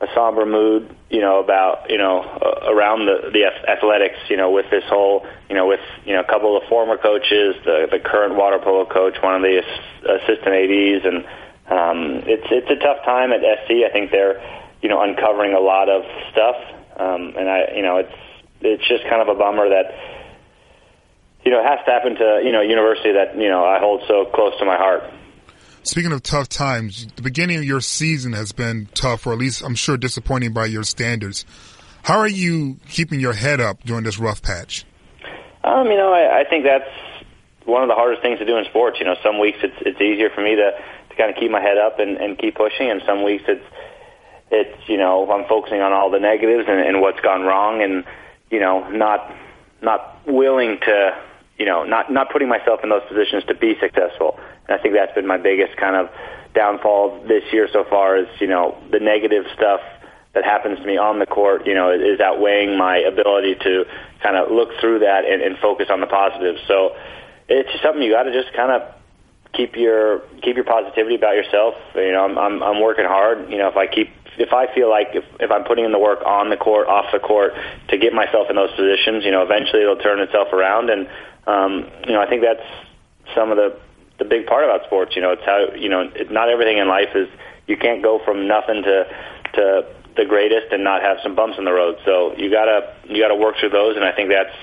a 0.00 0.06
somber 0.14 0.46
mood, 0.46 0.94
you 1.10 1.20
know, 1.20 1.40
about 1.40 1.90
you 1.90 1.98
know 1.98 2.22
uh, 2.22 2.70
around 2.70 3.06
the 3.06 3.30
the 3.32 3.44
athletics, 3.70 4.18
you 4.28 4.36
know, 4.36 4.50
with 4.50 4.66
this 4.70 4.84
whole, 4.88 5.26
you 5.48 5.56
know, 5.56 5.66
with 5.66 5.80
you 6.04 6.14
know 6.14 6.20
a 6.20 6.24
couple 6.24 6.56
of 6.56 6.62
former 6.68 6.96
coaches, 6.96 7.56
the 7.64 7.88
the 7.90 7.98
current 7.98 8.36
water 8.36 8.58
polo 8.62 8.86
coach, 8.86 9.16
one 9.22 9.34
of 9.34 9.42
the 9.42 9.58
assistant 9.58 10.54
ads, 10.54 11.04
and 11.04 11.24
um, 11.66 12.22
it's 12.26 12.46
it's 12.50 12.70
a 12.70 12.76
tough 12.76 13.04
time 13.04 13.32
at 13.32 13.40
SC. 13.40 13.82
I 13.84 13.90
think 13.92 14.12
they're 14.12 14.40
you 14.82 14.88
know 14.88 15.02
uncovering 15.02 15.54
a 15.54 15.60
lot 15.60 15.88
of 15.88 16.04
stuff, 16.30 16.56
um, 16.96 17.34
and 17.36 17.50
I 17.50 17.72
you 17.74 17.82
know 17.82 17.96
it's 17.98 18.14
it's 18.60 18.86
just 18.86 19.02
kind 19.10 19.20
of 19.20 19.28
a 19.28 19.34
bummer 19.34 19.68
that 19.68 19.90
you 21.44 21.50
know 21.50 21.58
it 21.58 21.66
has 21.66 21.80
to 21.86 21.90
happen 21.90 22.14
to 22.14 22.42
you 22.44 22.52
know 22.52 22.60
a 22.62 22.68
university 22.68 23.12
that 23.12 23.36
you 23.36 23.48
know 23.48 23.64
I 23.64 23.80
hold 23.80 24.02
so 24.06 24.26
close 24.26 24.56
to 24.60 24.64
my 24.64 24.76
heart. 24.76 25.02
Speaking 25.88 26.12
of 26.12 26.22
tough 26.22 26.50
times, 26.50 27.06
the 27.16 27.22
beginning 27.22 27.56
of 27.56 27.64
your 27.64 27.80
season 27.80 28.34
has 28.34 28.52
been 28.52 28.90
tough, 28.92 29.26
or 29.26 29.32
at 29.32 29.38
least 29.38 29.62
I'm 29.62 29.74
sure 29.74 29.96
disappointing 29.96 30.52
by 30.52 30.66
your 30.66 30.82
standards. 30.82 31.46
How 32.02 32.18
are 32.18 32.28
you 32.28 32.76
keeping 32.90 33.20
your 33.20 33.32
head 33.32 33.58
up 33.58 33.82
during 33.84 34.04
this 34.04 34.18
rough 34.18 34.42
patch? 34.42 34.84
Um, 35.64 35.86
you 35.86 35.96
know, 35.96 36.12
I, 36.12 36.40
I 36.40 36.44
think 36.44 36.64
that's 36.64 36.90
one 37.64 37.82
of 37.82 37.88
the 37.88 37.94
hardest 37.94 38.20
things 38.20 38.38
to 38.38 38.44
do 38.44 38.58
in 38.58 38.66
sports. 38.66 38.98
You 39.00 39.06
know, 39.06 39.16
some 39.22 39.38
weeks 39.38 39.60
it's 39.62 39.76
it's 39.80 39.98
easier 39.98 40.28
for 40.28 40.42
me 40.42 40.56
to 40.56 40.72
to 41.08 41.16
kind 41.16 41.30
of 41.30 41.40
keep 41.40 41.50
my 41.50 41.62
head 41.62 41.78
up 41.78 41.98
and, 41.98 42.18
and 42.18 42.38
keep 42.38 42.56
pushing, 42.56 42.90
and 42.90 43.00
some 43.06 43.24
weeks 43.24 43.44
it's 43.48 43.64
it's 44.50 44.88
you 44.90 44.98
know 44.98 45.30
I'm 45.32 45.48
focusing 45.48 45.80
on 45.80 45.94
all 45.94 46.10
the 46.10 46.20
negatives 46.20 46.68
and, 46.68 46.80
and 46.80 47.00
what's 47.00 47.20
gone 47.20 47.46
wrong, 47.46 47.80
and 47.80 48.04
you 48.50 48.60
know 48.60 48.86
not 48.90 49.34
not 49.80 50.20
willing 50.26 50.80
to 50.80 51.18
you 51.58 51.66
know 51.66 51.84
not 51.84 52.10
not 52.10 52.30
putting 52.30 52.48
myself 52.48 52.80
in 52.82 52.90
those 52.90 53.02
positions 53.08 53.44
to 53.44 53.54
be 53.54 53.74
successful. 53.80 54.38
And 54.66 54.78
I 54.78 54.82
think 54.82 54.94
that's 54.94 55.14
been 55.14 55.26
my 55.26 55.38
biggest 55.38 55.76
kind 55.76 55.96
of 55.96 56.10
downfall 56.54 57.24
this 57.28 57.44
year 57.52 57.68
so 57.72 57.84
far 57.88 58.16
is, 58.16 58.28
you 58.40 58.46
know, 58.46 58.76
the 58.90 59.00
negative 59.00 59.44
stuff 59.54 59.80
that 60.34 60.44
happens 60.44 60.78
to 60.78 60.86
me 60.86 60.96
on 60.96 61.18
the 61.18 61.26
court, 61.26 61.66
you 61.66 61.74
know, 61.74 61.90
is 61.90 62.20
outweighing 62.20 62.76
my 62.76 62.98
ability 62.98 63.54
to 63.56 63.84
kind 64.22 64.36
of 64.36 64.50
look 64.50 64.70
through 64.80 65.00
that 65.00 65.24
and, 65.24 65.42
and 65.42 65.58
focus 65.58 65.88
on 65.90 66.00
the 66.00 66.06
positives. 66.06 66.60
So 66.68 66.96
it's 67.48 67.70
just 67.70 67.82
something 67.82 68.02
you 68.02 68.12
got 68.12 68.24
to 68.24 68.32
just 68.32 68.54
kind 68.54 68.70
of 68.70 68.94
keep 69.54 69.76
your 69.76 70.20
keep 70.42 70.56
your 70.56 70.64
positivity 70.64 71.16
about 71.16 71.34
yourself. 71.34 71.74
You 71.94 72.12
know, 72.12 72.24
I'm, 72.24 72.38
I'm 72.38 72.62
I'm 72.62 72.80
working 72.80 73.06
hard. 73.06 73.50
You 73.50 73.58
know, 73.58 73.68
if 73.68 73.76
I 73.76 73.86
keep 73.86 74.10
if 74.38 74.52
I 74.52 74.72
feel 74.74 74.88
like 74.88 75.08
if, 75.14 75.24
if 75.40 75.50
I'm 75.50 75.64
putting 75.64 75.84
in 75.84 75.92
the 75.92 75.98
work 75.98 76.20
on 76.24 76.50
the 76.50 76.56
court, 76.56 76.88
off 76.88 77.06
the 77.12 77.18
court 77.18 77.52
to 77.88 77.98
get 77.98 78.12
myself 78.12 78.48
in 78.50 78.56
those 78.56 78.70
positions, 78.72 79.24
you 79.24 79.30
know, 79.30 79.42
eventually 79.42 79.82
it'll 79.82 79.96
turn 79.96 80.20
itself 80.20 80.52
around. 80.52 80.90
And 80.90 81.08
um, 81.46 81.90
you 82.06 82.12
know, 82.12 82.20
I 82.20 82.28
think 82.28 82.42
that's 82.42 82.64
some 83.34 83.50
of 83.50 83.56
the 83.56 83.78
the 84.18 84.24
big 84.24 84.46
part 84.46 84.64
about 84.64 84.84
sports. 84.86 85.16
You 85.16 85.22
know, 85.22 85.32
it's 85.32 85.44
how 85.44 85.74
you 85.74 85.88
know 85.88 86.10
it, 86.14 86.30
not 86.30 86.48
everything 86.48 86.78
in 86.78 86.88
life 86.88 87.14
is 87.14 87.28
you 87.66 87.76
can't 87.76 88.02
go 88.02 88.20
from 88.24 88.46
nothing 88.46 88.82
to 88.82 89.04
to 89.54 89.86
the 90.16 90.24
greatest 90.24 90.72
and 90.72 90.82
not 90.82 91.02
have 91.02 91.18
some 91.22 91.34
bumps 91.34 91.58
in 91.58 91.64
the 91.64 91.72
road. 91.72 91.96
So 92.04 92.36
you 92.36 92.50
gotta 92.50 92.94
you 93.08 93.22
gotta 93.22 93.36
work 93.36 93.56
through 93.58 93.70
those, 93.70 93.96
and 93.96 94.04
I 94.04 94.12
think 94.12 94.30
that's 94.30 94.54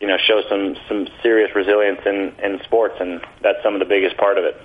you 0.00 0.06
know 0.06 0.16
shows 0.16 0.44
some 0.48 0.76
some 0.88 1.08
serious 1.22 1.54
resilience 1.54 2.00
in 2.06 2.32
in 2.42 2.60
sports, 2.64 2.96
and 3.00 3.20
that's 3.42 3.62
some 3.62 3.74
of 3.74 3.80
the 3.80 3.86
biggest 3.86 4.16
part 4.16 4.38
of 4.38 4.44
it. 4.44 4.60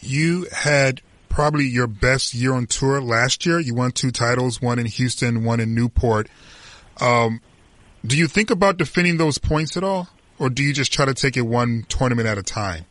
You 0.00 0.46
had 0.52 1.02
probably 1.38 1.66
your 1.66 1.86
best 1.86 2.34
year 2.34 2.52
on 2.52 2.66
tour 2.66 3.00
last 3.00 3.46
year. 3.46 3.60
You 3.60 3.72
won 3.72 3.92
two 3.92 4.10
titles, 4.10 4.60
one 4.60 4.80
in 4.80 4.86
Houston, 4.86 5.44
one 5.44 5.60
in 5.60 5.72
Newport. 5.72 6.28
Um, 7.00 7.40
do 8.04 8.18
you 8.18 8.26
think 8.26 8.50
about 8.50 8.76
defending 8.76 9.18
those 9.18 9.38
points 9.38 9.76
at 9.76 9.84
all, 9.84 10.08
or 10.40 10.50
do 10.50 10.64
you 10.64 10.72
just 10.72 10.92
try 10.92 11.04
to 11.04 11.14
take 11.14 11.36
it 11.36 11.42
one 11.42 11.86
tournament 11.88 12.26
at 12.26 12.38
a 12.38 12.42
time? 12.42 12.86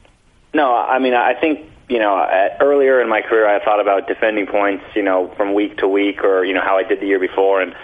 No, 0.54 0.74
I 0.74 0.98
mean 0.98 1.14
I 1.14 1.34
think 1.34 1.70
you 1.90 2.00
know, 2.00 2.26
earlier 2.62 3.02
in 3.02 3.10
my 3.10 3.20
career, 3.22 3.54
I 3.54 3.64
thought 3.66 3.82
about 3.82 4.08
defending 4.08 4.48
points, 4.48 4.86
you 4.96 5.04
know, 5.04 5.34
from 5.36 5.54
week 5.54 5.80
to 5.80 5.88
week, 5.90 6.24
or 6.24 6.46
you 6.46 6.54
know 6.54 6.62
how 6.64 6.78
I 6.78 6.84
did 6.84 7.02
the 7.02 7.06
year 7.06 7.20
before, 7.20 7.62
and 7.62 7.76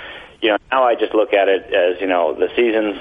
you 0.41 0.47
know 0.47 0.57
now 0.71 0.85
I 0.85 0.95
just 0.95 1.13
look 1.13 1.33
at 1.33 1.49
it 1.49 1.73
as 1.73 1.99
you 1.99 2.07
know 2.07 2.33
the 2.33 2.47
season's, 2.55 2.97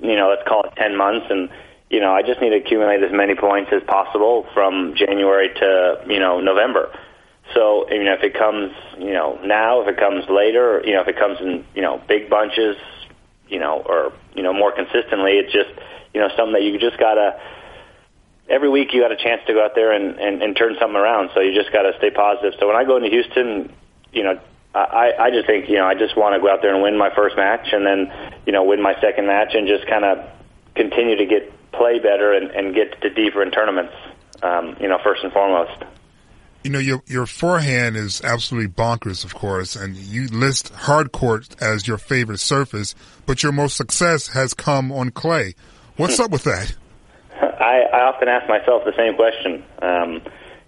you 0.00 0.14
know, 0.14 0.28
let's 0.28 0.46
call 0.46 0.64
it 0.64 0.76
ten 0.76 0.94
months, 0.94 1.24
and 1.30 1.48
you 1.90 2.00
know 2.00 2.12
I 2.12 2.22
just 2.22 2.40
need 2.40 2.50
to 2.50 2.56
accumulate 2.56 3.02
as 3.02 3.12
many 3.12 3.34
points 3.34 3.70
as 3.72 3.82
possible 3.84 4.46
from 4.54 4.94
January 4.96 5.48
to 5.48 6.04
you 6.08 6.20
know 6.20 6.40
November. 6.40 6.96
So 7.54 7.90
you 7.90 8.04
know 8.04 8.14
if 8.14 8.22
it 8.22 8.34
comes 8.34 8.72
you 8.98 9.12
know 9.12 9.38
now, 9.44 9.82
if 9.82 9.88
it 9.88 9.96
comes 9.98 10.28
later, 10.28 10.82
you 10.84 10.94
know 10.94 11.02
if 11.02 11.08
it 11.08 11.18
comes 11.18 11.40
in 11.40 11.64
you 11.74 11.82
know 11.82 12.00
big 12.08 12.28
bunches, 12.28 12.76
you 13.48 13.58
know, 13.58 13.82
or 13.86 14.12
you 14.34 14.42
know 14.42 14.52
more 14.52 14.72
consistently, 14.72 15.32
it's 15.32 15.52
just 15.52 15.70
you 16.14 16.20
know 16.20 16.28
something 16.36 16.54
that 16.54 16.62
you 16.62 16.78
just 16.78 16.98
gotta 16.98 17.40
every 18.48 18.68
week 18.68 18.92
you 18.92 19.02
got 19.02 19.12
a 19.12 19.16
chance 19.16 19.42
to 19.46 19.52
go 19.52 19.64
out 19.64 19.74
there 19.74 19.92
and, 19.92 20.18
and, 20.18 20.42
and 20.42 20.56
turn 20.56 20.74
something 20.80 20.96
around. 20.96 21.30
So 21.34 21.40
you 21.40 21.54
just 21.54 21.72
got 21.72 21.82
to 21.82 21.92
stay 21.98 22.10
positive. 22.10 22.54
So 22.58 22.66
when 22.66 22.76
I 22.76 22.84
go 22.84 22.96
into 22.96 23.10
Houston, 23.10 23.72
you 24.12 24.22
know, 24.22 24.40
I, 24.74 25.12
I 25.18 25.30
just 25.30 25.46
think, 25.46 25.68
you 25.68 25.76
know, 25.76 25.86
I 25.86 25.94
just 25.94 26.16
want 26.16 26.34
to 26.34 26.40
go 26.40 26.50
out 26.50 26.62
there 26.62 26.72
and 26.72 26.82
win 26.82 26.96
my 26.96 27.14
first 27.14 27.36
match 27.36 27.68
and 27.72 27.84
then, 27.84 28.12
you 28.46 28.52
know, 28.52 28.64
win 28.64 28.82
my 28.82 28.94
second 29.00 29.26
match 29.26 29.54
and 29.54 29.66
just 29.66 29.86
kind 29.86 30.04
of 30.04 30.18
continue 30.74 31.16
to 31.16 31.26
get 31.26 31.52
play 31.72 31.98
better 31.98 32.32
and, 32.32 32.50
and 32.50 32.74
get 32.74 33.00
to 33.02 33.10
deeper 33.10 33.42
in 33.42 33.50
tournaments, 33.50 33.94
um, 34.42 34.76
you 34.80 34.88
know, 34.88 34.98
first 35.02 35.22
and 35.22 35.32
foremost. 35.32 35.84
You 36.64 36.70
know, 36.70 36.80
your 36.80 37.02
your 37.06 37.26
forehand 37.26 37.96
is 37.96 38.20
absolutely 38.22 38.68
bonkers, 38.68 39.24
of 39.24 39.34
course, 39.34 39.76
and 39.76 39.96
you 39.96 40.26
list 40.26 40.70
hard 40.70 41.12
court 41.12 41.54
as 41.62 41.86
your 41.86 41.98
favorite 41.98 42.40
surface, 42.40 42.94
but 43.26 43.42
your 43.42 43.52
most 43.52 43.76
success 43.76 44.28
has 44.28 44.54
come 44.54 44.90
on 44.90 45.10
clay. 45.10 45.54
What's 45.96 46.18
up 46.18 46.30
with 46.30 46.44
that? 46.44 46.74
I, 47.40 47.82
I 47.92 48.00
often 48.08 48.28
ask 48.28 48.48
myself 48.48 48.84
the 48.84 48.94
same 48.96 49.14
question. 49.14 49.64
Um, 49.80 50.22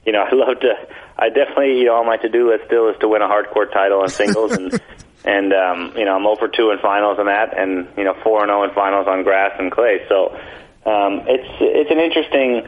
you 0.06 0.12
know, 0.12 0.22
I 0.30 0.34
love 0.34 0.60
to. 0.60 0.74
I 1.18 1.28
definitely, 1.28 1.80
you 1.80 1.86
know, 1.86 1.96
on 1.96 2.06
my 2.06 2.16
to-do 2.16 2.50
list 2.50 2.64
still 2.66 2.88
is 2.88 2.96
to 3.00 3.08
win 3.08 3.20
a 3.20 3.26
hard 3.26 3.50
court 3.50 3.72
title 3.72 4.02
in 4.02 4.08
singles, 4.08 4.52
and 4.52 4.80
and 5.24 5.52
um, 5.52 5.92
you 5.96 6.04
know, 6.04 6.14
I'm 6.14 6.26
over 6.26 6.48
two 6.48 6.70
in 6.70 6.78
finals 6.78 7.18
on 7.18 7.26
that, 7.26 7.58
and 7.58 7.88
you 7.96 8.04
know, 8.04 8.14
four 8.22 8.42
and 8.42 8.48
zero 8.48 8.62
in 8.64 8.70
finals 8.74 9.06
on 9.08 9.22
grass 9.22 9.52
and 9.58 9.70
clay. 9.70 10.06
So 10.08 10.38
um, 10.87 11.23
it's 11.27 11.49
it's 11.61 11.90
an 11.90 11.99
interesting. 11.99 12.66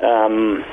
Um, 0.00 0.64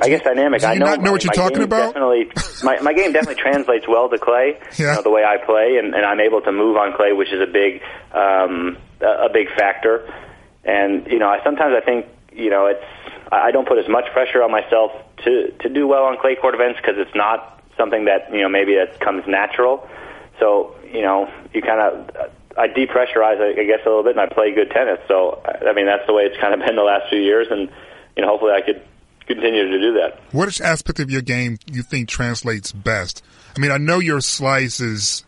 I 0.00 0.08
guess 0.08 0.22
dynamic. 0.22 0.60
Do 0.60 0.66
you 0.66 0.72
I 0.72 0.76
know, 0.76 0.86
not 0.86 1.00
know 1.02 1.12
what 1.12 1.24
you're 1.24 1.32
talking 1.32 1.62
about? 1.62 1.94
Definitely, 1.94 2.30
my 2.62 2.80
my 2.80 2.92
game 2.92 3.12
definitely 3.12 3.42
translates 3.42 3.86
well 3.88 4.08
to 4.08 4.18
clay. 4.18 4.58
Yeah. 4.78 4.90
You 4.90 4.96
know, 4.96 5.02
the 5.02 5.10
way 5.10 5.24
I 5.24 5.38
play, 5.44 5.78
and, 5.78 5.94
and 5.94 6.04
I'm 6.04 6.20
able 6.20 6.40
to 6.42 6.52
move 6.52 6.76
on 6.76 6.94
clay, 6.96 7.12
which 7.12 7.32
is 7.32 7.40
a 7.40 7.50
big 7.50 7.82
um, 8.12 8.78
a, 9.00 9.26
a 9.26 9.28
big 9.32 9.48
factor. 9.56 10.12
And 10.64 11.06
you 11.06 11.18
know, 11.18 11.28
I 11.28 11.42
sometimes 11.42 11.74
I 11.76 11.84
think 11.84 12.06
you 12.32 12.50
know 12.50 12.66
it's 12.66 12.84
I 13.32 13.50
don't 13.50 13.66
put 13.66 13.78
as 13.78 13.88
much 13.88 14.04
pressure 14.12 14.42
on 14.42 14.50
myself 14.50 14.92
to 15.24 15.52
to 15.62 15.68
do 15.68 15.86
well 15.86 16.04
on 16.04 16.16
clay 16.18 16.36
court 16.36 16.54
events 16.54 16.78
because 16.80 16.96
it's 16.98 17.14
not 17.14 17.62
something 17.76 18.04
that 18.04 18.32
you 18.32 18.42
know 18.42 18.48
maybe 18.48 18.74
that 18.74 19.00
comes 19.00 19.24
natural. 19.26 19.88
So 20.38 20.76
you 20.92 21.02
know, 21.02 21.28
you 21.52 21.62
kind 21.62 21.80
of 21.80 22.30
I 22.58 22.68
depressurize, 22.68 23.40
I 23.40 23.64
guess, 23.64 23.80
a 23.86 23.88
little 23.88 24.02
bit, 24.02 24.16
and 24.16 24.20
I 24.20 24.26
play 24.26 24.52
good 24.52 24.70
tennis. 24.70 24.98
So 25.06 25.40
I 25.46 25.72
mean, 25.72 25.86
that's 25.86 26.06
the 26.06 26.12
way 26.12 26.24
it's 26.24 26.36
kind 26.38 26.54
of 26.54 26.60
been 26.66 26.76
the 26.76 26.82
last 26.82 27.08
few 27.08 27.20
years, 27.20 27.46
and 27.50 27.70
you 28.16 28.22
know, 28.22 28.28
hopefully, 28.28 28.52
I 28.52 28.60
could 28.60 28.82
continue 29.26 29.70
to 29.70 29.80
do 29.80 29.92
that. 29.94 30.20
What 30.32 30.60
aspect 30.60 31.00
of 31.00 31.10
your 31.10 31.22
game 31.22 31.58
you 31.70 31.82
think 31.82 32.08
translates 32.08 32.72
best? 32.72 33.22
I 33.56 33.60
mean, 33.60 33.70
I 33.70 33.78
know 33.78 34.00
your 34.00 34.20
slice 34.20 34.80
is 34.80 35.24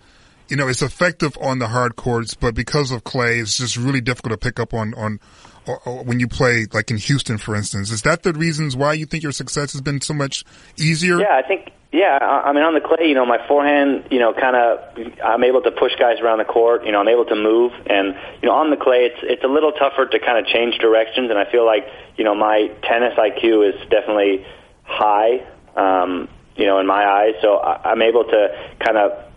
you 0.51 0.57
know, 0.57 0.67
it's 0.67 0.83
effective 0.83 1.39
on 1.41 1.61
the 1.61 1.69
hard 1.69 1.95
courts, 1.95 2.35
but 2.35 2.55
because 2.55 2.91
of 2.91 3.05
clay, 3.05 3.39
it's 3.39 3.57
just 3.57 3.77
really 3.77 4.01
difficult 4.01 4.33
to 4.33 4.37
pick 4.37 4.59
up 4.59 4.75
on, 4.75 4.93
on, 4.95 5.21
or, 5.67 5.81
or 5.85 6.05
when 6.05 6.21
you 6.21 6.29
play 6.29 6.67
like 6.73 6.91
in 6.91 6.97
Houston, 6.97 7.39
for 7.39 7.55
instance. 7.55 7.91
Is 7.91 8.03
that 8.03 8.23
the 8.23 8.33
reasons 8.33 8.77
why 8.77 8.95
you 8.95 9.07
think 9.07 9.23
your 9.23 9.33
success 9.33 9.73
has 9.73 9.81
been 9.81 10.01
so 10.01 10.15
much 10.15 10.45
easier? 10.77 11.21
Yeah, 11.21 11.37
I 11.37 11.47
think, 11.47 11.71
yeah, 11.93 12.19
I 12.21 12.53
mean, 12.53 12.63
on 12.63 12.75
the 12.75 12.81
clay, 12.81 13.09
you 13.09 13.15
know, 13.15 13.27
my 13.27 13.39
forehand, 13.49 14.05
you 14.11 14.21
know, 14.21 14.33
kind 14.33 14.57
of, 14.57 14.79
I'm 15.25 15.43
able 15.45 15.63
to 15.63 15.71
push 15.73 15.93
guys 15.99 16.21
around 16.21 16.39
the 16.39 16.45
court, 16.45 16.87
you 16.87 16.93
know, 16.93 17.01
I'm 17.01 17.09
able 17.09 17.27
to 17.27 17.37
move, 17.37 17.73
and, 17.87 18.15
you 18.43 18.49
know, 18.49 18.55
on 18.55 18.71
the 18.71 18.77
clay, 18.77 19.11
it's, 19.11 19.21
it's 19.23 19.45
a 19.45 19.49
little 19.49 19.73
tougher 19.73 20.07
to 20.07 20.19
kind 20.21 20.39
of 20.39 20.47
change 20.47 20.79
directions, 20.79 21.31
and 21.31 21.39
I 21.39 21.51
feel 21.51 21.67
like, 21.67 21.87
you 22.17 22.25
know, 22.25 22.35
my 22.35 22.71
tennis 22.83 23.15
IQ 23.19 23.69
is 23.69 23.89
definitely 23.91 24.47
high, 24.85 25.45
um, 25.77 26.29
you 26.57 26.67
know, 26.67 26.79
in 26.79 26.87
my 26.87 27.05
eyes, 27.05 27.35
so 27.43 27.59
I'm 27.59 28.03
able 28.03 28.25
to 28.25 28.73
kind 28.79 28.97
of 28.97 29.30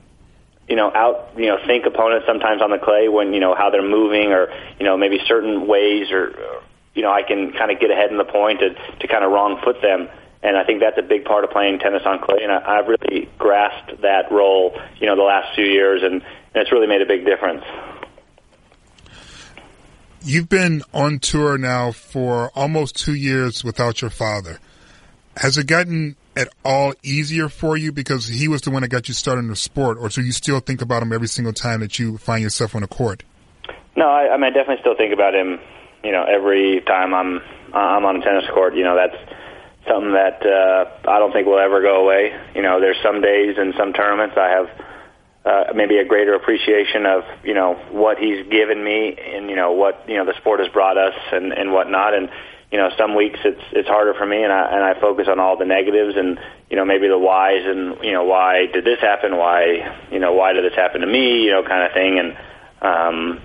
you 0.67 0.75
know, 0.75 0.91
out, 0.93 1.31
you 1.35 1.47
know, 1.47 1.57
think 1.65 1.85
opponents 1.85 2.25
sometimes 2.25 2.61
on 2.61 2.71
the 2.71 2.77
clay 2.77 3.09
when, 3.09 3.33
you 3.33 3.39
know, 3.39 3.53
how 3.55 3.69
they're 3.69 3.87
moving 3.87 4.31
or, 4.31 4.49
you 4.79 4.85
know, 4.85 4.97
maybe 4.97 5.19
certain 5.27 5.67
ways 5.67 6.11
or, 6.11 6.33
you 6.93 7.01
know, 7.01 7.11
I 7.11 7.23
can 7.23 7.51
kind 7.51 7.71
of 7.71 7.79
get 7.79 7.91
ahead 7.91 8.11
in 8.11 8.17
the 8.17 8.25
point 8.25 8.59
to, 8.59 8.73
to 8.99 9.07
kind 9.07 9.23
of 9.23 9.31
wrong 9.31 9.59
foot 9.63 9.81
them. 9.81 10.09
And 10.41 10.57
I 10.57 10.63
think 10.63 10.81
that's 10.81 10.97
a 10.97 11.01
big 11.01 11.25
part 11.25 11.43
of 11.43 11.51
playing 11.51 11.79
tennis 11.79 12.03
on 12.05 12.19
clay. 12.19 12.39
And 12.43 12.51
I, 12.51 12.79
I've 12.79 12.87
really 12.87 13.29
grasped 13.37 14.01
that 14.01 14.31
role, 14.31 14.79
you 14.99 15.07
know, 15.07 15.15
the 15.15 15.23
last 15.23 15.55
few 15.55 15.65
years, 15.65 16.03
and, 16.03 16.15
and 16.15 16.55
it's 16.55 16.71
really 16.71 16.87
made 16.87 17.01
a 17.01 17.05
big 17.05 17.25
difference. 17.25 17.63
You've 20.21 20.47
been 20.47 20.83
on 20.93 21.19
tour 21.19 21.57
now 21.57 21.91
for 21.91 22.49
almost 22.55 22.95
two 22.95 23.15
years 23.15 23.63
without 23.63 24.01
your 24.01 24.09
father. 24.09 24.59
Has 25.35 25.57
it 25.57 25.67
gotten 25.67 26.15
at 26.35 26.49
all 26.65 26.93
easier 27.03 27.49
for 27.49 27.77
you 27.77 27.91
because 27.91 28.27
he 28.27 28.47
was 28.47 28.61
the 28.61 28.71
one 28.71 28.81
that 28.81 28.89
got 28.89 29.07
you 29.07 29.13
started 29.13 29.39
in 29.41 29.49
the 29.49 29.55
sport, 29.55 29.97
or 29.99 30.09
do 30.09 30.21
you 30.21 30.31
still 30.31 30.59
think 30.59 30.81
about 30.81 31.03
him 31.03 31.13
every 31.13 31.27
single 31.27 31.53
time 31.53 31.81
that 31.81 31.99
you 31.99 32.17
find 32.17 32.41
yourself 32.41 32.75
on 32.75 32.83
a 32.83 32.87
court? 32.87 33.23
No, 33.95 34.09
I, 34.09 34.33
I 34.33 34.37
mean 34.37 34.45
I 34.45 34.49
definitely 34.49 34.81
still 34.81 34.95
think 34.95 35.13
about 35.13 35.35
him. 35.35 35.59
You 36.03 36.11
know, 36.11 36.23
every 36.23 36.81
time 36.85 37.13
I'm 37.13 37.41
I'm 37.73 38.05
on 38.05 38.17
a 38.17 38.21
tennis 38.21 38.45
court, 38.53 38.75
you 38.75 38.83
know 38.83 38.95
that's 38.95 39.17
something 39.87 40.13
that 40.13 40.41
uh, 40.45 41.09
I 41.09 41.19
don't 41.19 41.31
think 41.31 41.47
will 41.47 41.59
ever 41.59 41.81
go 41.81 42.03
away. 42.03 42.33
You 42.55 42.61
know, 42.61 42.79
there's 42.79 42.97
some 43.03 43.21
days 43.21 43.55
and 43.57 43.73
some 43.77 43.93
tournaments 43.93 44.35
I 44.37 44.49
have 44.49 44.69
uh, 45.45 45.73
maybe 45.75 45.97
a 45.97 46.05
greater 46.05 46.33
appreciation 46.35 47.05
of 47.05 47.23
you 47.43 47.53
know 47.53 47.73
what 47.91 48.17
he's 48.17 48.47
given 48.47 48.83
me 48.83 49.15
and 49.19 49.49
you 49.49 49.55
know 49.55 49.73
what 49.73 50.07
you 50.07 50.15
know 50.15 50.25
the 50.25 50.35
sport 50.37 50.59
has 50.59 50.69
brought 50.69 50.97
us 50.97 51.13
and 51.31 51.51
and 51.51 51.71
whatnot 51.71 52.13
and 52.13 52.29
you 52.73 52.79
know, 52.79 52.89
some 52.97 53.13
weeks 53.13 53.39
it's 53.45 53.61
it's 53.71 53.87
harder 53.87 54.15
for 54.15 54.25
me, 54.25 54.43
and 54.43 54.51
I 54.51 54.65
and 54.73 54.83
I 54.83 54.99
focus 54.99 55.27
on 55.29 55.39
all 55.39 55.55
the 55.55 55.63
negatives 55.63 56.17
and 56.17 56.39
you 56.71 56.75
know 56.75 56.83
maybe 56.83 57.07
the 57.07 57.19
whys 57.19 57.61
and 57.63 58.03
you 58.03 58.11
know 58.11 58.23
why 58.23 58.65
did 58.65 58.83
this 58.83 58.99
happen? 58.99 59.37
Why 59.37 59.95
you 60.11 60.17
know 60.17 60.33
why 60.33 60.53
did 60.53 60.65
this 60.65 60.73
happen 60.75 61.01
to 61.01 61.07
me? 61.07 61.43
You 61.43 61.51
know, 61.51 61.61
kind 61.61 61.83
of 61.85 61.93
thing, 61.93 62.17
and 62.17 62.35
um, 62.81 63.39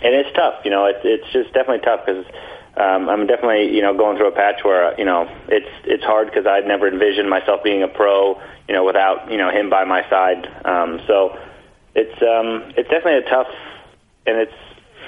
and 0.00 0.14
it's 0.14 0.34
tough. 0.34 0.64
You 0.64 0.70
know, 0.70 0.86
it's 0.86 1.04
it's 1.04 1.30
just 1.34 1.52
definitely 1.52 1.84
tough 1.84 2.00
because. 2.06 2.24
Um, 2.76 3.10
I'm 3.10 3.26
definitely, 3.26 3.74
you 3.74 3.82
know, 3.82 3.94
going 3.98 4.16
through 4.16 4.28
a 4.28 4.32
patch 4.32 4.62
where, 4.62 4.96
you 4.96 5.04
know, 5.04 5.28
it's 5.48 5.68
it's 5.84 6.04
hard 6.04 6.28
because 6.28 6.46
I'd 6.46 6.66
never 6.68 6.86
envisioned 6.86 7.28
myself 7.28 7.64
being 7.64 7.82
a 7.82 7.88
pro, 7.88 8.40
you 8.68 8.74
know, 8.74 8.84
without, 8.84 9.28
you 9.28 9.36
know, 9.36 9.50
him 9.50 9.68
by 9.68 9.84
my 9.84 10.08
side. 10.08 10.46
Um, 10.64 11.00
so 11.08 11.36
it's 11.96 12.14
um, 12.22 12.72
it's 12.78 12.88
definitely 12.88 13.26
a 13.26 13.28
tough, 13.28 13.48
and 14.24 14.38
it's 14.38 14.54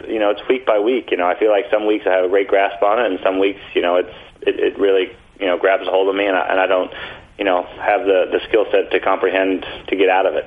you 0.08 0.18
know, 0.18 0.30
it's 0.30 0.46
week 0.48 0.66
by 0.66 0.78
week. 0.78 1.10
You 1.10 1.16
know, 1.16 1.26
I 1.26 1.38
feel 1.38 1.50
like 1.50 1.66
some 1.70 1.86
weeks 1.86 2.04
I 2.06 2.12
have 2.12 2.24
a 2.24 2.28
great 2.28 2.48
grasp 2.48 2.82
on 2.82 2.98
it, 2.98 3.10
and 3.10 3.18
some 3.22 3.38
weeks, 3.38 3.60
you 3.74 3.82
know, 3.82 3.96
it's 3.96 4.14
it, 4.42 4.58
it 4.58 4.78
really 4.78 5.14
you 5.40 5.46
know 5.46 5.58
grabs 5.58 5.86
a 5.86 5.90
hold 5.90 6.08
of 6.08 6.14
me, 6.14 6.26
and 6.26 6.36
I, 6.36 6.46
and 6.48 6.60
I 6.60 6.66
don't 6.66 6.92
you 7.38 7.44
know 7.44 7.62
have 7.62 8.04
the 8.04 8.26
the 8.30 8.40
skill 8.48 8.66
set 8.70 8.90
to 8.92 9.00
comprehend 9.00 9.66
to 9.88 9.96
get 9.96 10.08
out 10.08 10.26
of 10.26 10.34
it. 10.34 10.46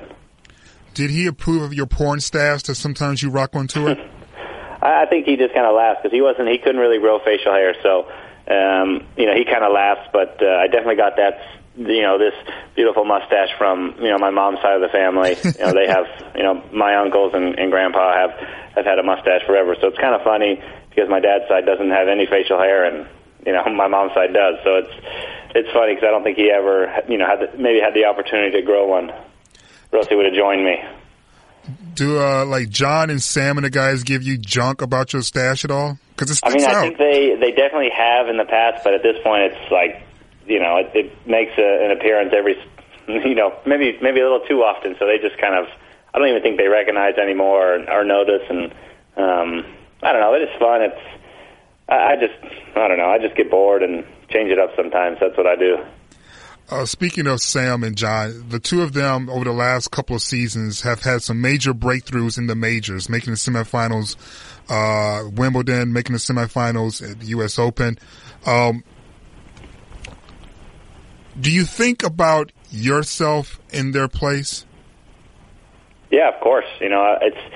Did 0.94 1.10
he 1.10 1.26
approve 1.26 1.62
of 1.62 1.74
your 1.74 1.86
porn 1.86 2.20
staches 2.20 2.62
that 2.64 2.76
sometimes 2.76 3.22
you 3.22 3.28
rock 3.30 3.54
on 3.54 3.66
tour? 3.66 3.96
I, 4.82 5.02
I 5.02 5.06
think 5.06 5.26
he 5.26 5.36
just 5.36 5.54
kind 5.54 5.66
of 5.66 5.74
laughed 5.74 6.02
because 6.02 6.14
he 6.14 6.22
wasn't 6.22 6.48
he 6.48 6.58
couldn't 6.58 6.80
really 6.80 6.98
grow 6.98 7.18
facial 7.18 7.52
hair, 7.52 7.74
so 7.82 8.08
um, 8.48 9.06
you 9.16 9.26
know 9.26 9.34
he 9.34 9.44
kind 9.44 9.64
of 9.64 9.72
laughs. 9.72 10.08
But 10.12 10.42
uh, 10.42 10.46
I 10.46 10.66
definitely 10.68 10.96
got 10.96 11.16
that 11.16 11.40
you 11.76 12.02
know 12.02 12.18
this 12.18 12.34
beautiful 12.74 13.04
mustache 13.04 13.52
from 13.58 13.94
you 14.00 14.10
know 14.10 14.18
my 14.18 14.30
mom's 14.30 14.58
side 14.60 14.76
of 14.76 14.82
the 14.82 14.92
family. 14.92 15.36
you 15.44 15.64
know 15.64 15.72
they 15.72 15.86
have 15.86 16.06
you 16.34 16.42
know 16.42 16.62
my 16.72 16.96
uncles 16.96 17.32
and, 17.34 17.58
and 17.58 17.70
grandpa 17.70 18.14
have 18.16 18.32
have 18.74 18.84
had 18.84 18.98
a 18.98 19.02
mustache 19.02 19.44
forever. 19.46 19.76
So 19.80 19.88
it's 19.88 19.98
kind 19.98 20.14
of 20.14 20.22
funny 20.22 20.60
because 20.90 21.08
my 21.08 21.20
dad's 21.20 21.44
side 21.48 21.66
doesn't 21.66 21.90
have 21.90 22.08
any 22.08 22.26
facial 22.26 22.58
hair 22.58 22.84
and 22.84 23.06
you 23.44 23.52
know 23.52 23.62
my 23.74 23.88
mom's 23.88 24.12
side 24.14 24.32
does. 24.32 24.56
So 24.64 24.76
it's 24.80 24.94
it's 25.54 25.70
funny 25.72 25.94
because 25.94 26.08
I 26.08 26.10
don't 26.10 26.24
think 26.24 26.36
he 26.36 26.50
ever 26.50 26.88
you 27.08 27.18
know 27.18 27.26
had 27.26 27.40
the, 27.40 27.58
maybe 27.58 27.80
had 27.80 27.94
the 27.94 28.04
opportunity 28.06 28.56
to 28.56 28.62
grow 28.62 28.86
one, 28.88 29.10
or 29.92 29.98
else 30.00 30.08
he 30.08 30.16
would 30.16 30.26
have 30.26 30.34
joined 30.34 30.64
me. 30.64 30.76
Do 31.94 32.20
uh, 32.20 32.44
like 32.46 32.68
John 32.68 33.10
and 33.10 33.22
Sam 33.22 33.58
and 33.58 33.64
the 33.64 33.70
guys 33.70 34.04
give 34.04 34.22
you 34.22 34.38
junk 34.38 34.82
about 34.82 35.12
your 35.12 35.22
stash 35.22 35.64
at 35.64 35.70
all? 35.70 35.98
Because 36.10 36.30
it 36.30 36.38
I 36.44 36.54
mean, 36.54 36.64
out. 36.64 36.74
I 36.76 36.80
think 36.82 36.98
they 36.98 37.34
they 37.40 37.50
definitely 37.50 37.90
have 37.90 38.28
in 38.28 38.36
the 38.36 38.44
past, 38.44 38.84
but 38.84 38.94
at 38.94 39.02
this 39.02 39.16
point, 39.24 39.52
it's 39.52 39.72
like 39.72 40.06
you 40.46 40.60
know, 40.60 40.76
it, 40.78 40.90
it 40.94 41.26
makes 41.26 41.52
a, 41.58 41.84
an 41.84 41.90
appearance 41.90 42.32
every, 42.36 42.56
you 43.08 43.34
know, 43.34 43.54
maybe 43.66 43.98
maybe 44.02 44.20
a 44.20 44.24
little 44.24 44.46
too 44.46 44.62
often. 44.62 44.96
So 44.98 45.06
they 45.06 45.18
just 45.18 45.40
kind 45.40 45.54
of, 45.54 45.66
I 46.14 46.18
don't 46.18 46.28
even 46.28 46.42
think 46.42 46.58
they 46.58 46.68
recognize 46.68 47.16
anymore 47.16 47.76
or, 47.76 47.90
or 47.90 48.04
notice. 48.04 48.42
And 48.48 48.72
um, 49.16 49.64
I 50.02 50.12
don't 50.12 50.20
know, 50.20 50.34
it 50.34 50.42
is 50.42 50.58
fun. 50.58 50.82
It's, 50.82 51.20
I, 51.88 52.12
I 52.12 52.16
just, 52.16 52.34
I 52.76 52.88
don't 52.88 52.98
know, 52.98 53.10
I 53.10 53.18
just 53.18 53.36
get 53.36 53.50
bored 53.50 53.82
and 53.82 54.04
change 54.30 54.50
it 54.50 54.58
up 54.58 54.74
sometimes. 54.76 55.18
That's 55.20 55.36
what 55.36 55.46
I 55.46 55.56
do. 55.56 55.78
Uh, 56.68 56.84
speaking 56.84 57.28
of 57.28 57.40
Sam 57.40 57.84
and 57.84 57.96
John, 57.96 58.48
the 58.48 58.58
two 58.58 58.82
of 58.82 58.92
them 58.92 59.30
over 59.30 59.44
the 59.44 59.52
last 59.52 59.92
couple 59.92 60.16
of 60.16 60.22
seasons 60.22 60.80
have 60.80 61.00
had 61.00 61.22
some 61.22 61.40
major 61.40 61.72
breakthroughs 61.72 62.38
in 62.38 62.48
the 62.48 62.56
majors, 62.56 63.08
making 63.08 63.32
the 63.32 63.38
semifinals, 63.38 64.16
uh, 64.68 65.28
Wimbledon, 65.30 65.92
making 65.92 66.14
the 66.14 66.18
semifinals 66.18 67.08
at 67.08 67.20
the 67.20 67.26
U.S. 67.26 67.60
Open. 67.60 67.98
Um, 68.46 68.82
do 71.40 71.52
you 71.52 71.64
think 71.64 72.02
about 72.02 72.52
yourself 72.70 73.60
in 73.70 73.92
their 73.92 74.08
place? 74.08 74.64
Yeah, 76.10 76.28
of 76.28 76.40
course. 76.40 76.66
You 76.80 76.88
know, 76.88 77.18
it's 77.20 77.54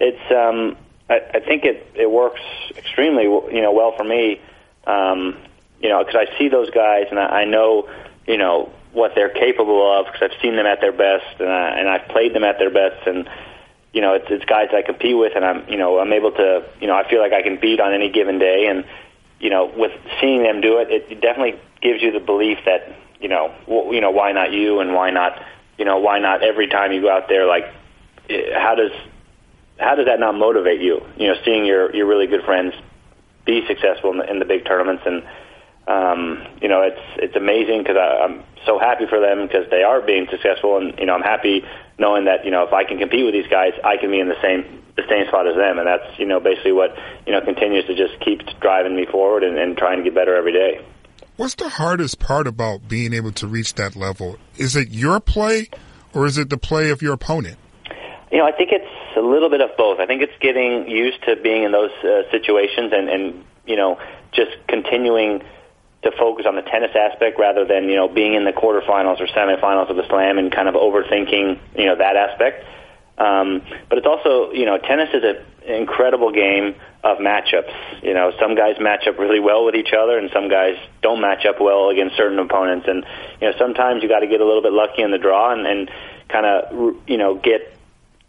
it's. 0.00 0.32
Um, 0.32 0.76
I, 1.08 1.20
I 1.34 1.40
think 1.40 1.64
it 1.64 1.86
it 1.94 2.10
works 2.10 2.40
extremely 2.76 3.24
you 3.24 3.62
know 3.62 3.72
well 3.72 3.94
for 3.96 4.04
me. 4.04 4.40
Um, 4.86 5.36
you 5.80 5.88
know, 5.88 6.04
because 6.04 6.26
I 6.28 6.38
see 6.38 6.48
those 6.48 6.70
guys 6.70 7.06
and 7.10 7.18
I, 7.18 7.42
I 7.42 7.44
know 7.44 7.88
you 8.26 8.38
know 8.38 8.72
what 8.92 9.12
they're 9.14 9.30
capable 9.30 9.98
of 9.98 10.06
because 10.06 10.30
I've 10.30 10.40
seen 10.42 10.56
them 10.56 10.66
at 10.66 10.80
their 10.80 10.92
best 10.92 11.40
and 11.40 11.48
I, 11.48 11.78
and 11.78 11.88
I've 11.88 12.08
played 12.08 12.34
them 12.34 12.44
at 12.44 12.58
their 12.58 12.70
best 12.70 13.06
and 13.06 13.28
you 13.92 14.00
know 14.00 14.14
it's 14.14 14.26
it's 14.28 14.44
guys 14.44 14.68
I 14.74 14.82
compete 14.82 15.16
with 15.16 15.32
and 15.36 15.44
I'm 15.44 15.68
you 15.68 15.76
know 15.76 15.98
I'm 15.98 16.12
able 16.12 16.32
to 16.32 16.64
you 16.80 16.86
know 16.86 16.94
I 16.94 17.08
feel 17.08 17.20
like 17.20 17.32
I 17.32 17.42
can 17.42 17.58
beat 17.60 17.80
on 17.80 17.92
any 17.92 18.10
given 18.10 18.38
day 18.38 18.66
and 18.66 18.84
you 19.38 19.50
know 19.50 19.66
with 19.76 19.92
seeing 20.20 20.42
them 20.42 20.60
do 20.60 20.78
it 20.78 20.90
it 20.90 21.20
definitely 21.20 21.60
gives 21.80 22.02
you 22.02 22.12
the 22.12 22.20
belief 22.20 22.58
that 22.66 22.96
you 23.20 23.28
know, 23.28 23.54
w- 23.66 23.94
you 23.94 24.00
know, 24.00 24.10
why 24.10 24.32
not 24.32 24.52
you, 24.52 24.80
and 24.80 24.94
why 24.94 25.10
not, 25.10 25.40
you 25.78 25.84
know, 25.84 25.98
why 25.98 26.18
not 26.18 26.42
every 26.42 26.68
time 26.68 26.92
you 26.92 27.02
go 27.02 27.10
out 27.10 27.28
there? 27.28 27.46
Like, 27.46 27.64
eh, 28.28 28.58
how 28.58 28.74
does 28.74 28.92
how 29.78 29.94
does 29.94 30.06
that 30.06 30.20
not 30.20 30.34
motivate 30.34 30.80
you? 30.80 31.00
You 31.16 31.28
know, 31.28 31.34
seeing 31.44 31.64
your 31.64 31.94
your 31.94 32.06
really 32.06 32.26
good 32.26 32.44
friends 32.44 32.74
be 33.46 33.66
successful 33.66 34.10
in 34.12 34.18
the, 34.18 34.30
in 34.30 34.38
the 34.38 34.44
big 34.44 34.64
tournaments, 34.64 35.02
and 35.06 35.22
um, 35.86 36.46
you 36.62 36.68
know, 36.68 36.82
it's 36.82 37.00
it's 37.16 37.36
amazing 37.36 37.82
because 37.82 37.96
I'm 37.96 38.44
so 38.66 38.78
happy 38.78 39.06
for 39.06 39.20
them 39.20 39.46
because 39.46 39.68
they 39.70 39.82
are 39.82 40.00
being 40.00 40.26
successful, 40.30 40.76
and 40.76 40.98
you 40.98 41.06
know, 41.06 41.14
I'm 41.14 41.22
happy 41.22 41.64
knowing 41.98 42.24
that 42.26 42.44
you 42.44 42.50
know 42.50 42.64
if 42.64 42.72
I 42.72 42.84
can 42.84 42.98
compete 42.98 43.24
with 43.24 43.34
these 43.34 43.48
guys, 43.48 43.72
I 43.84 43.96
can 43.96 44.10
be 44.10 44.20
in 44.20 44.28
the 44.28 44.40
same 44.42 44.82
the 44.96 45.02
same 45.08 45.26
spot 45.28 45.46
as 45.46 45.56
them, 45.56 45.78
and 45.78 45.86
that's 45.86 46.18
you 46.18 46.26
know 46.26 46.40
basically 46.40 46.72
what 46.72 46.96
you 47.26 47.32
know 47.32 47.40
continues 47.40 47.86
to 47.86 47.94
just 47.94 48.20
keep 48.20 48.42
driving 48.60 48.94
me 48.94 49.06
forward 49.06 49.42
and, 49.42 49.58
and 49.58 49.76
trying 49.76 49.98
to 49.98 50.04
get 50.04 50.14
better 50.14 50.36
every 50.36 50.52
day. 50.52 50.84
What's 51.40 51.54
the 51.54 51.70
hardest 51.70 52.18
part 52.18 52.46
about 52.46 52.86
being 52.86 53.14
able 53.14 53.32
to 53.32 53.46
reach 53.46 53.72
that 53.76 53.96
level? 53.96 54.36
Is 54.58 54.76
it 54.76 54.90
your 54.90 55.20
play 55.20 55.70
or 56.12 56.26
is 56.26 56.36
it 56.36 56.50
the 56.50 56.58
play 56.58 56.90
of 56.90 57.00
your 57.00 57.14
opponent? 57.14 57.56
You 58.30 58.36
know, 58.36 58.44
I 58.44 58.52
think 58.52 58.72
it's 58.72 59.16
a 59.16 59.22
little 59.22 59.48
bit 59.48 59.62
of 59.62 59.70
both. 59.78 60.00
I 60.00 60.06
think 60.06 60.20
it's 60.20 60.36
getting 60.42 60.86
used 60.86 61.22
to 61.24 61.36
being 61.36 61.62
in 61.62 61.72
those 61.72 61.92
uh, 62.04 62.30
situations 62.30 62.92
and, 62.92 63.08
and, 63.08 63.44
you 63.66 63.74
know, 63.74 63.98
just 64.32 64.50
continuing 64.68 65.40
to 66.02 66.10
focus 66.18 66.44
on 66.46 66.56
the 66.56 66.62
tennis 66.62 66.90
aspect 66.94 67.38
rather 67.38 67.64
than, 67.64 67.88
you 67.88 67.96
know, 67.96 68.06
being 68.06 68.34
in 68.34 68.44
the 68.44 68.52
quarterfinals 68.52 69.18
or 69.18 69.26
semifinals 69.28 69.88
of 69.88 69.96
the 69.96 70.06
slam 70.08 70.36
and 70.36 70.52
kind 70.52 70.68
of 70.68 70.74
overthinking, 70.74 71.58
you 71.74 71.86
know, 71.86 71.96
that 71.96 72.16
aspect. 72.16 72.66
Um, 73.20 73.60
but 73.90 73.98
it's 73.98 74.06
also, 74.06 74.50
you 74.52 74.64
know, 74.64 74.78
tennis 74.78 75.10
is 75.12 75.22
an 75.22 75.74
incredible 75.74 76.32
game 76.32 76.74
of 77.04 77.18
matchups. 77.18 78.02
You 78.02 78.14
know, 78.14 78.32
some 78.40 78.54
guys 78.54 78.76
match 78.80 79.06
up 79.06 79.18
really 79.18 79.40
well 79.40 79.66
with 79.66 79.74
each 79.74 79.92
other, 79.92 80.16
and 80.16 80.30
some 80.32 80.48
guys 80.48 80.76
don't 81.02 81.20
match 81.20 81.44
up 81.44 81.60
well 81.60 81.90
against 81.90 82.16
certain 82.16 82.38
opponents. 82.38 82.86
And 82.88 83.04
you 83.40 83.50
know, 83.50 83.52
sometimes 83.58 84.02
you 84.02 84.08
got 84.08 84.20
to 84.20 84.26
get 84.26 84.40
a 84.40 84.46
little 84.46 84.62
bit 84.62 84.72
lucky 84.72 85.02
in 85.02 85.10
the 85.10 85.18
draw 85.18 85.52
and, 85.52 85.66
and 85.66 85.90
kind 86.30 86.46
of 86.46 86.96
you 87.06 87.18
know 87.18 87.34
get 87.34 87.76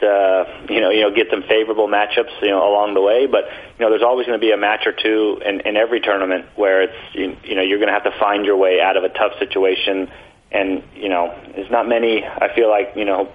uh, 0.03 0.43
you 0.67 0.81
know 0.81 0.89
you 0.89 1.01
know 1.01 1.11
get 1.15 1.27
some 1.31 1.43
favorable 1.43 1.87
matchups 1.87 2.41
you 2.41 2.49
know 2.49 2.69
along 2.69 2.93
the 2.93 3.01
way. 3.01 3.27
But 3.27 3.45
you 3.79 3.85
know, 3.85 3.91
there's 3.91 4.03
always 4.03 4.27
going 4.27 4.37
to 4.37 4.45
be 4.45 4.51
a 4.51 4.57
match 4.57 4.85
or 4.85 4.91
two 4.91 5.41
in, 5.45 5.61
in 5.61 5.77
every 5.77 6.01
tournament 6.01 6.47
where 6.57 6.83
it's 6.83 7.15
you, 7.15 7.37
you 7.45 7.55
know 7.55 7.61
you're 7.61 7.79
going 7.79 7.87
to 7.87 7.93
have 7.93 8.03
to 8.03 8.19
find 8.19 8.45
your 8.45 8.57
way 8.57 8.81
out 8.81 8.97
of 8.97 9.05
a 9.05 9.09
tough 9.09 9.39
situation. 9.39 10.11
And 10.51 10.83
you 10.95 11.07
know, 11.07 11.33
there's 11.55 11.71
not 11.71 11.87
many. 11.87 12.25
I 12.25 12.53
feel 12.53 12.69
like 12.69 12.91
you 12.97 13.05
know 13.05 13.31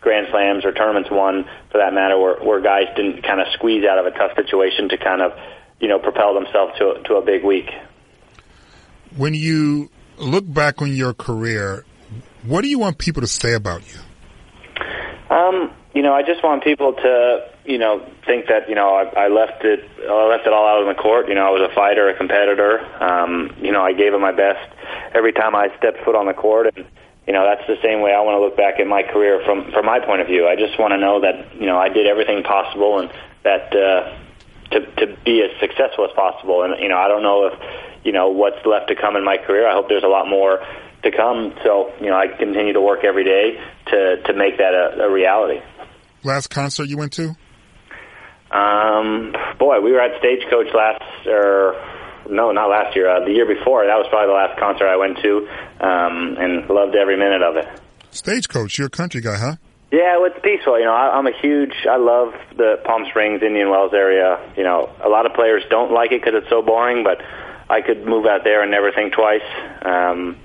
Grand 0.00 0.28
Slams 0.30 0.64
or 0.64 0.72
tournaments 0.72 1.10
won, 1.10 1.44
for 1.70 1.78
that 1.78 1.92
matter, 1.92 2.18
where, 2.18 2.36
where 2.36 2.60
guys 2.60 2.86
didn't 2.96 3.22
kind 3.22 3.40
of 3.40 3.48
squeeze 3.54 3.84
out 3.84 3.98
of 3.98 4.06
a 4.06 4.16
tough 4.16 4.36
situation 4.36 4.88
to 4.90 4.96
kind 4.96 5.22
of, 5.22 5.32
you 5.80 5.88
know, 5.88 5.98
propel 5.98 6.34
themselves 6.34 6.72
to, 6.78 7.02
to 7.04 7.14
a 7.14 7.22
big 7.22 7.44
week. 7.44 7.70
When 9.16 9.34
you 9.34 9.90
look 10.18 10.44
back 10.46 10.80
on 10.82 10.94
your 10.94 11.14
career, 11.14 11.84
what 12.44 12.62
do 12.62 12.68
you 12.68 12.78
want 12.78 12.98
people 12.98 13.22
to 13.22 13.26
say 13.26 13.54
about 13.54 13.82
you? 13.92 14.00
Um, 15.34 15.72
you 15.94 16.02
know, 16.02 16.12
I 16.12 16.22
just 16.22 16.42
want 16.42 16.62
people 16.62 16.92
to, 16.94 17.50
you 17.64 17.78
know, 17.78 18.06
think 18.24 18.46
that 18.46 18.68
you 18.68 18.74
know 18.74 18.94
I, 18.94 19.24
I 19.24 19.28
left 19.28 19.64
it, 19.64 19.80
I 20.08 20.28
left 20.28 20.46
it 20.46 20.52
all 20.52 20.66
out 20.66 20.82
on 20.82 20.88
the 20.88 21.00
court. 21.00 21.28
You 21.28 21.34
know, 21.34 21.46
I 21.46 21.50
was 21.50 21.68
a 21.70 21.74
fighter, 21.74 22.08
a 22.08 22.16
competitor. 22.16 22.80
Um, 23.02 23.54
you 23.60 23.72
know, 23.72 23.82
I 23.82 23.92
gave 23.92 24.14
it 24.14 24.18
my 24.18 24.32
best 24.32 24.72
every 25.14 25.32
time 25.32 25.54
I 25.54 25.68
stepped 25.76 26.04
foot 26.04 26.14
on 26.14 26.26
the 26.26 26.34
court, 26.34 26.74
and 26.76 26.86
you 27.28 27.34
know, 27.34 27.44
that's 27.44 27.66
the 27.68 27.76
same 27.84 28.00
way 28.00 28.14
I 28.16 28.24
want 28.24 28.40
to 28.40 28.40
look 28.40 28.56
back 28.56 28.80
at 28.80 28.86
my 28.86 29.02
career 29.02 29.42
from 29.44 29.70
from 29.70 29.84
my 29.84 30.00
point 30.00 30.22
of 30.22 30.28
view. 30.28 30.48
I 30.48 30.56
just 30.56 30.80
want 30.80 30.92
to 30.92 30.98
know 30.98 31.20
that 31.20 31.60
you 31.60 31.66
know 31.66 31.76
I 31.76 31.90
did 31.90 32.06
everything 32.06 32.42
possible 32.42 33.00
and 33.00 33.12
that 33.44 33.68
uh, 33.68 34.16
to 34.72 34.80
to 34.96 35.16
be 35.28 35.44
as 35.44 35.52
successful 35.60 36.08
as 36.08 36.12
possible. 36.16 36.64
And 36.64 36.80
you 36.80 36.88
know, 36.88 36.96
I 36.96 37.06
don't 37.06 37.22
know 37.22 37.52
if 37.52 37.54
you 38.02 38.12
know 38.12 38.30
what's 38.30 38.64
left 38.64 38.88
to 38.88 38.96
come 38.96 39.14
in 39.14 39.24
my 39.24 39.36
career. 39.36 39.68
I 39.68 39.74
hope 39.74 39.90
there's 39.90 40.08
a 40.08 40.08
lot 40.08 40.26
more 40.26 40.64
to 41.04 41.10
come. 41.12 41.52
So 41.62 41.92
you 42.00 42.08
know, 42.08 42.16
I 42.16 42.28
continue 42.28 42.72
to 42.72 42.80
work 42.80 43.04
every 43.04 43.24
day 43.24 43.60
to 43.92 44.22
to 44.24 44.32
make 44.32 44.56
that 44.56 44.72
a, 44.72 45.04
a 45.04 45.12
reality. 45.12 45.60
Last 46.24 46.48
concert 46.48 46.88
you 46.88 46.96
went 46.96 47.12
to? 47.20 47.36
Um, 48.50 49.36
boy, 49.58 49.82
we 49.82 49.92
were 49.92 50.00
at 50.00 50.18
Stagecoach 50.18 50.72
last 50.72 51.26
or 51.26 51.76
no, 52.30 52.52
not 52.52 52.68
last 52.68 52.96
year. 52.96 53.08
Uh, 53.08 53.24
the 53.24 53.32
year 53.32 53.46
before, 53.46 53.86
that 53.86 53.96
was 53.96 54.06
probably 54.10 54.28
the 54.28 54.38
last 54.38 54.58
concert 54.58 54.86
I 54.86 54.96
went 54.96 55.18
to, 55.18 55.48
um, 55.80 56.36
and 56.38 56.68
loved 56.68 56.94
every 56.94 57.16
minute 57.16 57.42
of 57.42 57.56
it. 57.56 57.66
Stagecoach, 58.10 58.78
you're 58.78 58.86
a 58.86 58.90
country 58.90 59.20
guy, 59.20 59.36
huh? 59.36 59.56
Yeah, 59.90 60.18
well, 60.18 60.30
it's 60.30 60.40
peaceful. 60.44 60.78
You 60.78 60.84
know, 60.84 60.92
I, 60.92 61.16
I'm 61.16 61.26
a 61.26 61.32
huge. 61.32 61.72
I 61.88 61.96
love 61.96 62.34
the 62.56 62.80
Palm 62.84 63.06
Springs, 63.08 63.42
Indian 63.42 63.70
Wells 63.70 63.94
area. 63.94 64.38
You 64.56 64.64
know, 64.64 64.90
a 65.02 65.08
lot 65.08 65.24
of 65.24 65.32
players 65.32 65.62
don't 65.70 65.92
like 65.92 66.12
it 66.12 66.20
because 66.22 66.34
it's 66.42 66.50
so 66.50 66.60
boring, 66.60 67.04
but 67.04 67.22
I 67.70 67.80
could 67.80 68.06
move 68.06 68.26
out 68.26 68.44
there 68.44 68.62
and 68.62 68.70
never 68.70 68.92
think 68.92 69.14
twice. 69.14 69.48
Um, 69.82 70.36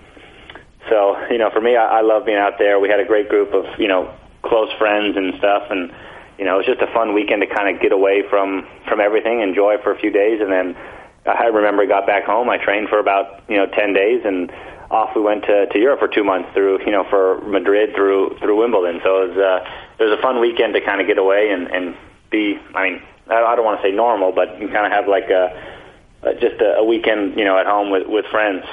so, 0.89 1.17
you 1.29 1.37
know, 1.37 1.49
for 1.51 1.61
me, 1.61 1.75
I, 1.75 1.99
I 1.99 2.01
love 2.01 2.25
being 2.25 2.37
out 2.37 2.57
there. 2.57 2.79
We 2.79 2.89
had 2.89 2.99
a 2.99 3.05
great 3.05 3.27
group 3.27 3.53
of 3.53 3.65
you 3.79 3.87
know 3.87 4.13
close 4.43 4.71
friends 4.77 5.17
and 5.17 5.35
stuff, 5.39 5.63
and 5.69 5.91
you 6.37 6.45
know, 6.45 6.55
it 6.55 6.65
was 6.65 6.65
just 6.65 6.81
a 6.81 6.93
fun 6.93 7.13
weekend 7.13 7.41
to 7.41 7.47
kind 7.47 7.73
of 7.73 7.81
get 7.81 7.91
away 7.91 8.23
from 8.29 8.65
from 8.87 9.01
everything, 9.01 9.41
enjoy 9.41 9.77
for 9.83 9.91
a 9.91 9.99
few 9.99 10.11
days, 10.11 10.39
and 10.39 10.51
then 10.51 10.75
I 11.25 11.45
remember 11.45 11.83
I 11.83 11.85
got 11.85 12.05
back 12.05 12.25
home. 12.25 12.49
I 12.49 12.57
trained 12.57 12.89
for 12.89 12.99
about 12.99 13.43
you 13.47 13.57
know 13.57 13.65
ten 13.67 13.93
days, 13.93 14.21
and 14.25 14.51
off 14.91 15.15
we 15.15 15.21
went 15.21 15.43
to, 15.43 15.67
to 15.67 15.79
Europe 15.79 15.99
for 15.99 16.07
two 16.07 16.23
months 16.23 16.49
through 16.53 16.79
you 16.85 16.91
know 16.91 17.03
for 17.09 17.41
Madrid 17.41 17.95
through 17.95 18.37
through 18.39 18.59
Wimbledon. 18.59 19.01
So 19.03 19.23
it 19.23 19.29
was 19.29 19.37
uh, 19.37 20.03
it 20.03 20.09
was 20.09 20.17
a 20.17 20.21
fun 20.21 20.39
weekend 20.39 20.73
to 20.73 20.81
kind 20.81 21.01
of 21.01 21.07
get 21.07 21.17
away 21.17 21.49
and 21.51 21.67
and 21.67 21.95
be. 22.29 22.59
I 22.75 22.83
mean, 22.83 23.01
I 23.27 23.55
don't 23.55 23.65
want 23.65 23.81
to 23.81 23.87
say 23.87 23.95
normal, 23.95 24.31
but 24.31 24.59
you 24.59 24.67
kind 24.67 24.85
of 24.85 24.91
have 24.91 25.07
like 25.07 25.29
a, 25.29 26.33
just 26.39 26.61
a, 26.61 26.79
a 26.79 26.85
weekend 26.85 27.37
you 27.37 27.45
know 27.45 27.57
at 27.57 27.65
home 27.65 27.89
with 27.89 28.07
with 28.07 28.25
friends. 28.27 28.63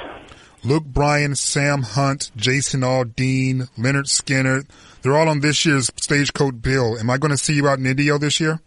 Luke 0.63 0.85
Bryan, 0.85 1.33
Sam 1.33 1.81
Hunt, 1.81 2.29
Jason 2.35 2.81
Aldean, 2.81 3.67
Lynyrd 3.79 4.05
Skynyrd, 4.05 4.69
they're 5.01 5.17
all 5.17 5.27
on 5.27 5.39
this 5.39 5.65
year's 5.65 5.91
Stagecoach 5.95 6.61
bill. 6.61 6.99
Am 6.99 7.09
I 7.09 7.17
going 7.17 7.31
to 7.31 7.37
see 7.37 7.53
you 7.53 7.67
out 7.67 7.79
in 7.79 7.85
Indio 7.87 8.19
this 8.19 8.39
year? 8.39 8.59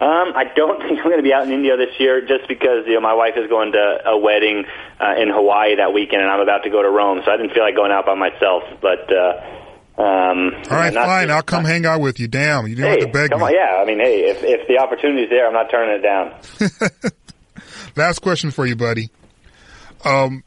Um, 0.00 0.32
I 0.34 0.44
don't 0.56 0.82
I'm 1.06 1.12
going 1.12 1.22
to 1.22 1.28
be 1.28 1.32
out 1.32 1.46
in 1.46 1.52
Indio 1.52 1.76
this 1.76 1.94
year, 2.00 2.20
just 2.20 2.48
because 2.48 2.82
you 2.88 2.94
know 2.94 3.00
my 3.00 3.14
wife 3.14 3.34
is 3.36 3.48
going 3.48 3.70
to 3.70 3.98
a 4.06 4.18
wedding 4.18 4.64
uh, 4.98 5.14
in 5.14 5.30
Hawaii 5.30 5.76
that 5.76 5.92
weekend, 5.92 6.20
and 6.20 6.28
I'm 6.28 6.40
about 6.40 6.64
to 6.64 6.70
go 6.70 6.82
to 6.82 6.90
Rome, 6.90 7.22
so 7.24 7.30
I 7.30 7.36
didn't 7.36 7.54
feel 7.54 7.62
like 7.62 7.76
going 7.76 7.92
out 7.92 8.06
by 8.06 8.16
myself. 8.16 8.64
But 8.82 9.06
uh, 9.14 10.02
um, 10.02 10.50
all 10.68 10.76
right, 10.76 10.92
fine, 10.92 11.30
I'll 11.30 11.44
come 11.44 11.64
hang 11.64 11.86
out 11.86 12.00
with 12.00 12.18
you. 12.18 12.26
Damn, 12.26 12.66
you 12.66 12.74
don't 12.74 12.86
hey, 12.86 12.98
have 12.98 13.06
to 13.06 13.12
beg 13.12 13.30
come 13.30 13.38
me. 13.38 13.46
On, 13.46 13.52
yeah, 13.54 13.78
I 13.80 13.84
mean, 13.84 14.00
hey, 14.00 14.30
if 14.30 14.42
if 14.42 14.66
the 14.66 14.78
opportunity's 14.78 15.30
there, 15.30 15.46
I'm 15.46 15.52
not 15.52 15.70
turning 15.70 15.94
it 15.94 16.02
down. 16.02 17.12
Last 17.96 18.18
question 18.18 18.50
for 18.50 18.66
you, 18.66 18.74
buddy. 18.74 19.08
Um, 20.04 20.42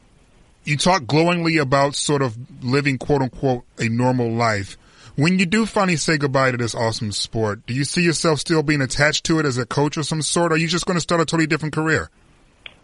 you 0.64 0.76
talk 0.76 1.06
glowingly 1.06 1.56
about 1.56 1.94
sort 1.94 2.20
of 2.20 2.36
living 2.62 2.98
quote 2.98 3.22
unquote 3.22 3.64
a 3.78 3.88
normal 3.88 4.30
life. 4.30 4.76
When 5.16 5.38
you 5.38 5.46
do 5.46 5.66
finally 5.66 5.96
say 5.96 6.18
goodbye 6.18 6.52
to 6.52 6.56
this 6.56 6.74
awesome 6.74 7.12
sport, 7.12 7.66
do 7.66 7.74
you 7.74 7.84
see 7.84 8.02
yourself 8.02 8.38
still 8.40 8.62
being 8.62 8.80
attached 8.80 9.24
to 9.24 9.38
it 9.38 9.46
as 9.46 9.58
a 9.58 9.66
coach 9.66 9.96
of 9.96 10.06
some 10.06 10.22
sort, 10.22 10.52
or 10.52 10.54
are 10.54 10.58
you 10.58 10.68
just 10.68 10.86
going 10.86 10.96
to 10.96 11.00
start 11.00 11.20
a 11.20 11.24
totally 11.24 11.46
different 11.46 11.74
career? 11.74 12.10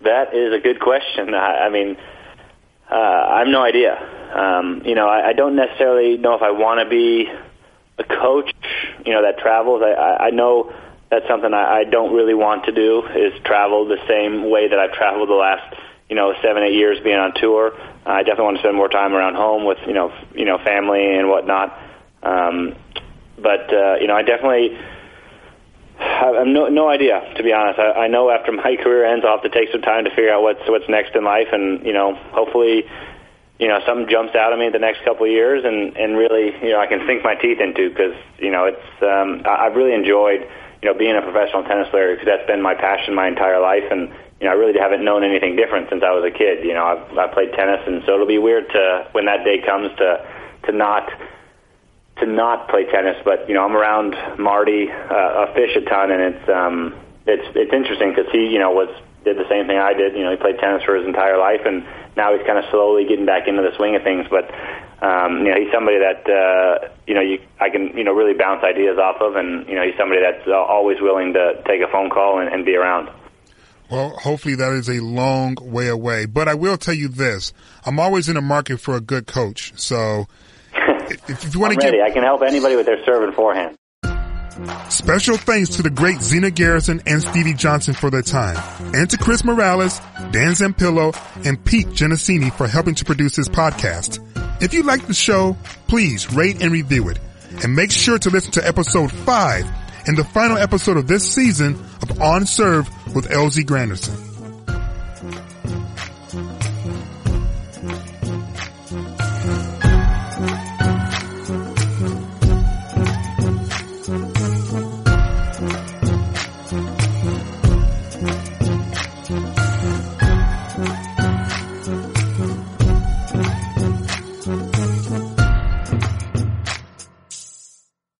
That 0.02 0.34
is 0.34 0.52
a 0.52 0.58
good 0.58 0.80
question. 0.80 1.34
I, 1.34 1.66
I 1.66 1.70
mean, 1.70 1.96
uh, 2.90 2.94
I 2.94 3.38
have 3.40 3.48
no 3.48 3.62
idea. 3.62 3.96
Um, 4.34 4.82
you 4.84 4.94
know, 4.94 5.08
I, 5.08 5.28
I 5.28 5.32
don't 5.32 5.56
necessarily 5.56 6.18
know 6.18 6.34
if 6.34 6.42
I 6.42 6.50
want 6.50 6.80
to 6.80 6.88
be 6.88 7.26
a 7.98 8.04
coach, 8.04 8.52
you 9.04 9.12
know, 9.12 9.22
that 9.22 9.38
travels. 9.38 9.82
I, 9.82 9.92
I, 9.92 10.26
I 10.26 10.30
know 10.30 10.72
that's 11.10 11.26
something 11.28 11.52
I, 11.54 11.80
I 11.80 11.84
don't 11.84 12.14
really 12.14 12.34
want 12.34 12.64
to 12.66 12.72
do 12.72 13.06
is 13.06 13.32
travel 13.44 13.86
the 13.86 13.98
same 14.08 14.50
way 14.50 14.68
that 14.68 14.78
I've 14.78 14.92
traveled 14.92 15.28
the 15.28 15.34
last, 15.34 15.74
you 16.08 16.16
know, 16.16 16.34
seven, 16.42 16.62
eight 16.62 16.74
years 16.74 16.98
being 17.02 17.16
on 17.16 17.32
tour. 17.34 17.72
Uh, 17.74 18.10
I 18.10 18.22
definitely 18.22 18.44
want 18.44 18.56
to 18.58 18.62
spend 18.62 18.76
more 18.76 18.88
time 18.88 19.14
around 19.14 19.36
home 19.36 19.64
with, 19.64 19.78
you 19.86 19.94
know, 19.94 20.12
you 20.34 20.44
know, 20.44 20.58
family 20.58 21.16
and 21.16 21.28
whatnot. 21.28 21.76
Um, 22.26 22.74
but, 23.38 23.72
uh, 23.72 23.96
you 24.00 24.08
know, 24.08 24.16
I 24.16 24.22
definitely, 24.22 24.76
I 25.98 26.32
have 26.34 26.46
no, 26.46 26.68
no 26.68 26.88
idea, 26.88 27.22
to 27.36 27.42
be 27.42 27.52
honest. 27.52 27.78
I, 27.78 28.04
I 28.04 28.08
know 28.08 28.30
after 28.30 28.50
my 28.50 28.76
career 28.82 29.04
ends, 29.06 29.24
I'll 29.24 29.38
have 29.38 29.50
to 29.50 29.56
take 29.56 29.70
some 29.70 29.82
time 29.82 30.04
to 30.04 30.10
figure 30.10 30.32
out 30.32 30.42
what's, 30.42 30.66
what's 30.68 30.88
next 30.88 31.14
in 31.14 31.24
life 31.24 31.48
and, 31.52 31.84
you 31.86 31.92
know, 31.92 32.14
hopefully, 32.32 32.84
you 33.58 33.68
know, 33.68 33.80
something 33.86 34.08
jumps 34.08 34.34
out 34.34 34.52
at 34.52 34.58
me 34.58 34.68
the 34.70 34.78
next 34.78 35.04
couple 35.04 35.24
of 35.24 35.32
years 35.32 35.64
and, 35.64 35.96
and 35.96 36.16
really, 36.16 36.52
you 36.62 36.72
know, 36.72 36.80
I 36.80 36.86
can 36.86 37.06
sink 37.06 37.22
my 37.22 37.34
teeth 37.34 37.60
into 37.60 37.88
because, 37.88 38.16
you 38.38 38.50
know, 38.50 38.64
it's, 38.64 39.02
um, 39.02 39.42
I, 39.46 39.66
I've 39.66 39.76
really 39.76 39.94
enjoyed, 39.94 40.42
you 40.82 40.92
know, 40.92 40.98
being 40.98 41.16
a 41.16 41.22
professional 41.22 41.64
tennis 41.64 41.88
player 41.88 42.12
because 42.12 42.26
that's 42.26 42.46
been 42.46 42.60
my 42.60 42.74
passion 42.74 43.14
my 43.14 43.28
entire 43.28 43.60
life. 43.60 43.84
And, 43.90 44.12
you 44.40 44.44
know, 44.44 44.52
I 44.52 44.56
really 44.56 44.78
haven't 44.78 45.04
known 45.04 45.24
anything 45.24 45.56
different 45.56 45.88
since 45.88 46.02
I 46.02 46.12
was 46.12 46.24
a 46.24 46.36
kid. 46.36 46.64
You 46.64 46.74
know, 46.74 46.84
I've, 46.84 47.16
I 47.16 47.32
played 47.32 47.52
tennis 47.52 47.80
and 47.86 48.02
so 48.04 48.14
it'll 48.14 48.26
be 48.26 48.38
weird 48.38 48.68
to, 48.70 49.08
when 49.12 49.24
that 49.24 49.44
day 49.44 49.62
comes 49.64 49.88
to, 49.96 50.20
to 50.66 50.72
not, 50.72 51.08
to 52.18 52.26
not 52.26 52.68
play 52.68 52.84
tennis, 52.86 53.16
but 53.24 53.48
you 53.48 53.54
know 53.54 53.64
I'm 53.64 53.76
around 53.76 54.16
Mardy 54.38 54.88
uh, 54.90 55.46
a 55.48 55.54
fish 55.54 55.76
a 55.76 55.82
ton, 55.82 56.10
and 56.10 56.34
it's 56.34 56.48
um, 56.48 56.94
it's 57.26 57.44
it's 57.54 57.72
interesting 57.72 58.14
because 58.14 58.30
he 58.32 58.48
you 58.48 58.58
know 58.58 58.70
was 58.72 58.88
did 59.24 59.36
the 59.36 59.48
same 59.48 59.66
thing 59.66 59.76
I 59.76 59.92
did. 59.92 60.14
You 60.14 60.24
know 60.24 60.30
he 60.30 60.36
played 60.36 60.58
tennis 60.58 60.82
for 60.84 60.96
his 60.96 61.06
entire 61.06 61.38
life, 61.38 61.60
and 61.66 61.84
now 62.16 62.36
he's 62.36 62.46
kind 62.46 62.58
of 62.58 62.64
slowly 62.70 63.04
getting 63.04 63.26
back 63.26 63.48
into 63.48 63.62
the 63.62 63.76
swing 63.76 63.96
of 63.96 64.02
things. 64.02 64.26
But 64.30 64.48
um, 65.04 65.44
you 65.44 65.52
know 65.52 65.60
he's 65.60 65.72
somebody 65.72 65.98
that 65.98 66.24
uh, 66.24 66.88
you 67.06 67.14
know 67.14 67.20
you 67.20 67.38
I 67.60 67.68
can 67.68 67.96
you 67.98 68.04
know 68.04 68.12
really 68.12 68.34
bounce 68.34 68.64
ideas 68.64 68.96
off 68.96 69.20
of, 69.20 69.36
and 69.36 69.68
you 69.68 69.74
know 69.74 69.84
he's 69.84 69.96
somebody 69.98 70.22
that's 70.22 70.46
uh, 70.48 70.56
always 70.56 70.96
willing 71.00 71.34
to 71.34 71.62
take 71.66 71.82
a 71.82 71.90
phone 71.92 72.08
call 72.08 72.40
and, 72.40 72.48
and 72.48 72.64
be 72.64 72.76
around. 72.76 73.10
Well, 73.90 74.10
hopefully 74.16 74.56
that 74.56 74.72
is 74.72 74.88
a 74.88 75.00
long 75.00 75.56
way 75.60 75.86
away. 75.86 76.26
But 76.26 76.48
I 76.48 76.54
will 76.54 76.78
tell 76.78 76.94
you 76.94 77.08
this: 77.08 77.52
I'm 77.84 78.00
always 78.00 78.28
in 78.28 78.34
the 78.34 78.40
market 78.40 78.80
for 78.80 78.96
a 78.96 79.00
good 79.00 79.26
coach. 79.26 79.74
So 79.76 80.26
if, 81.10 81.54
you 81.54 81.60
want 81.60 81.74
to 81.74 81.84
ready. 81.84 82.02
I 82.02 82.10
can 82.10 82.22
help 82.22 82.42
anybody 82.42 82.76
with 82.76 82.86
their 82.86 83.04
serve 83.04 83.22
and 83.24 83.34
forehand. 83.34 83.76
special 84.88 85.36
thanks 85.36 85.76
to 85.76 85.82
the 85.82 85.90
great 85.90 86.20
Zina 86.20 86.50
Garrison 86.50 87.02
and 87.06 87.22
Stevie 87.22 87.54
Johnson 87.54 87.94
for 87.94 88.10
their 88.10 88.22
time, 88.22 88.56
and 88.94 89.08
to 89.10 89.18
Chris 89.18 89.44
Morales, 89.44 90.00
Dan 90.30 90.52
Zampillo, 90.52 91.14
and 91.46 91.62
Pete 91.64 91.88
Genesini 91.88 92.52
for 92.52 92.66
helping 92.66 92.94
to 92.94 93.04
produce 93.04 93.36
this 93.36 93.48
podcast. 93.48 94.20
If 94.62 94.72
you 94.72 94.82
like 94.82 95.06
the 95.06 95.14
show, 95.14 95.56
please 95.88 96.32
rate 96.32 96.62
and 96.62 96.72
review 96.72 97.08
it, 97.10 97.18
and 97.62 97.74
make 97.76 97.90
sure 97.90 98.18
to 98.18 98.30
listen 98.30 98.52
to 98.52 98.66
episode 98.66 99.12
five 99.12 99.66
and 100.06 100.16
the 100.16 100.24
final 100.24 100.56
episode 100.56 100.96
of 100.96 101.06
this 101.08 101.30
season 101.30 101.74
of 102.02 102.20
On 102.22 102.46
Serve 102.46 102.88
with 103.14 103.28
LZ 103.28 103.64
Granderson. 103.64 104.25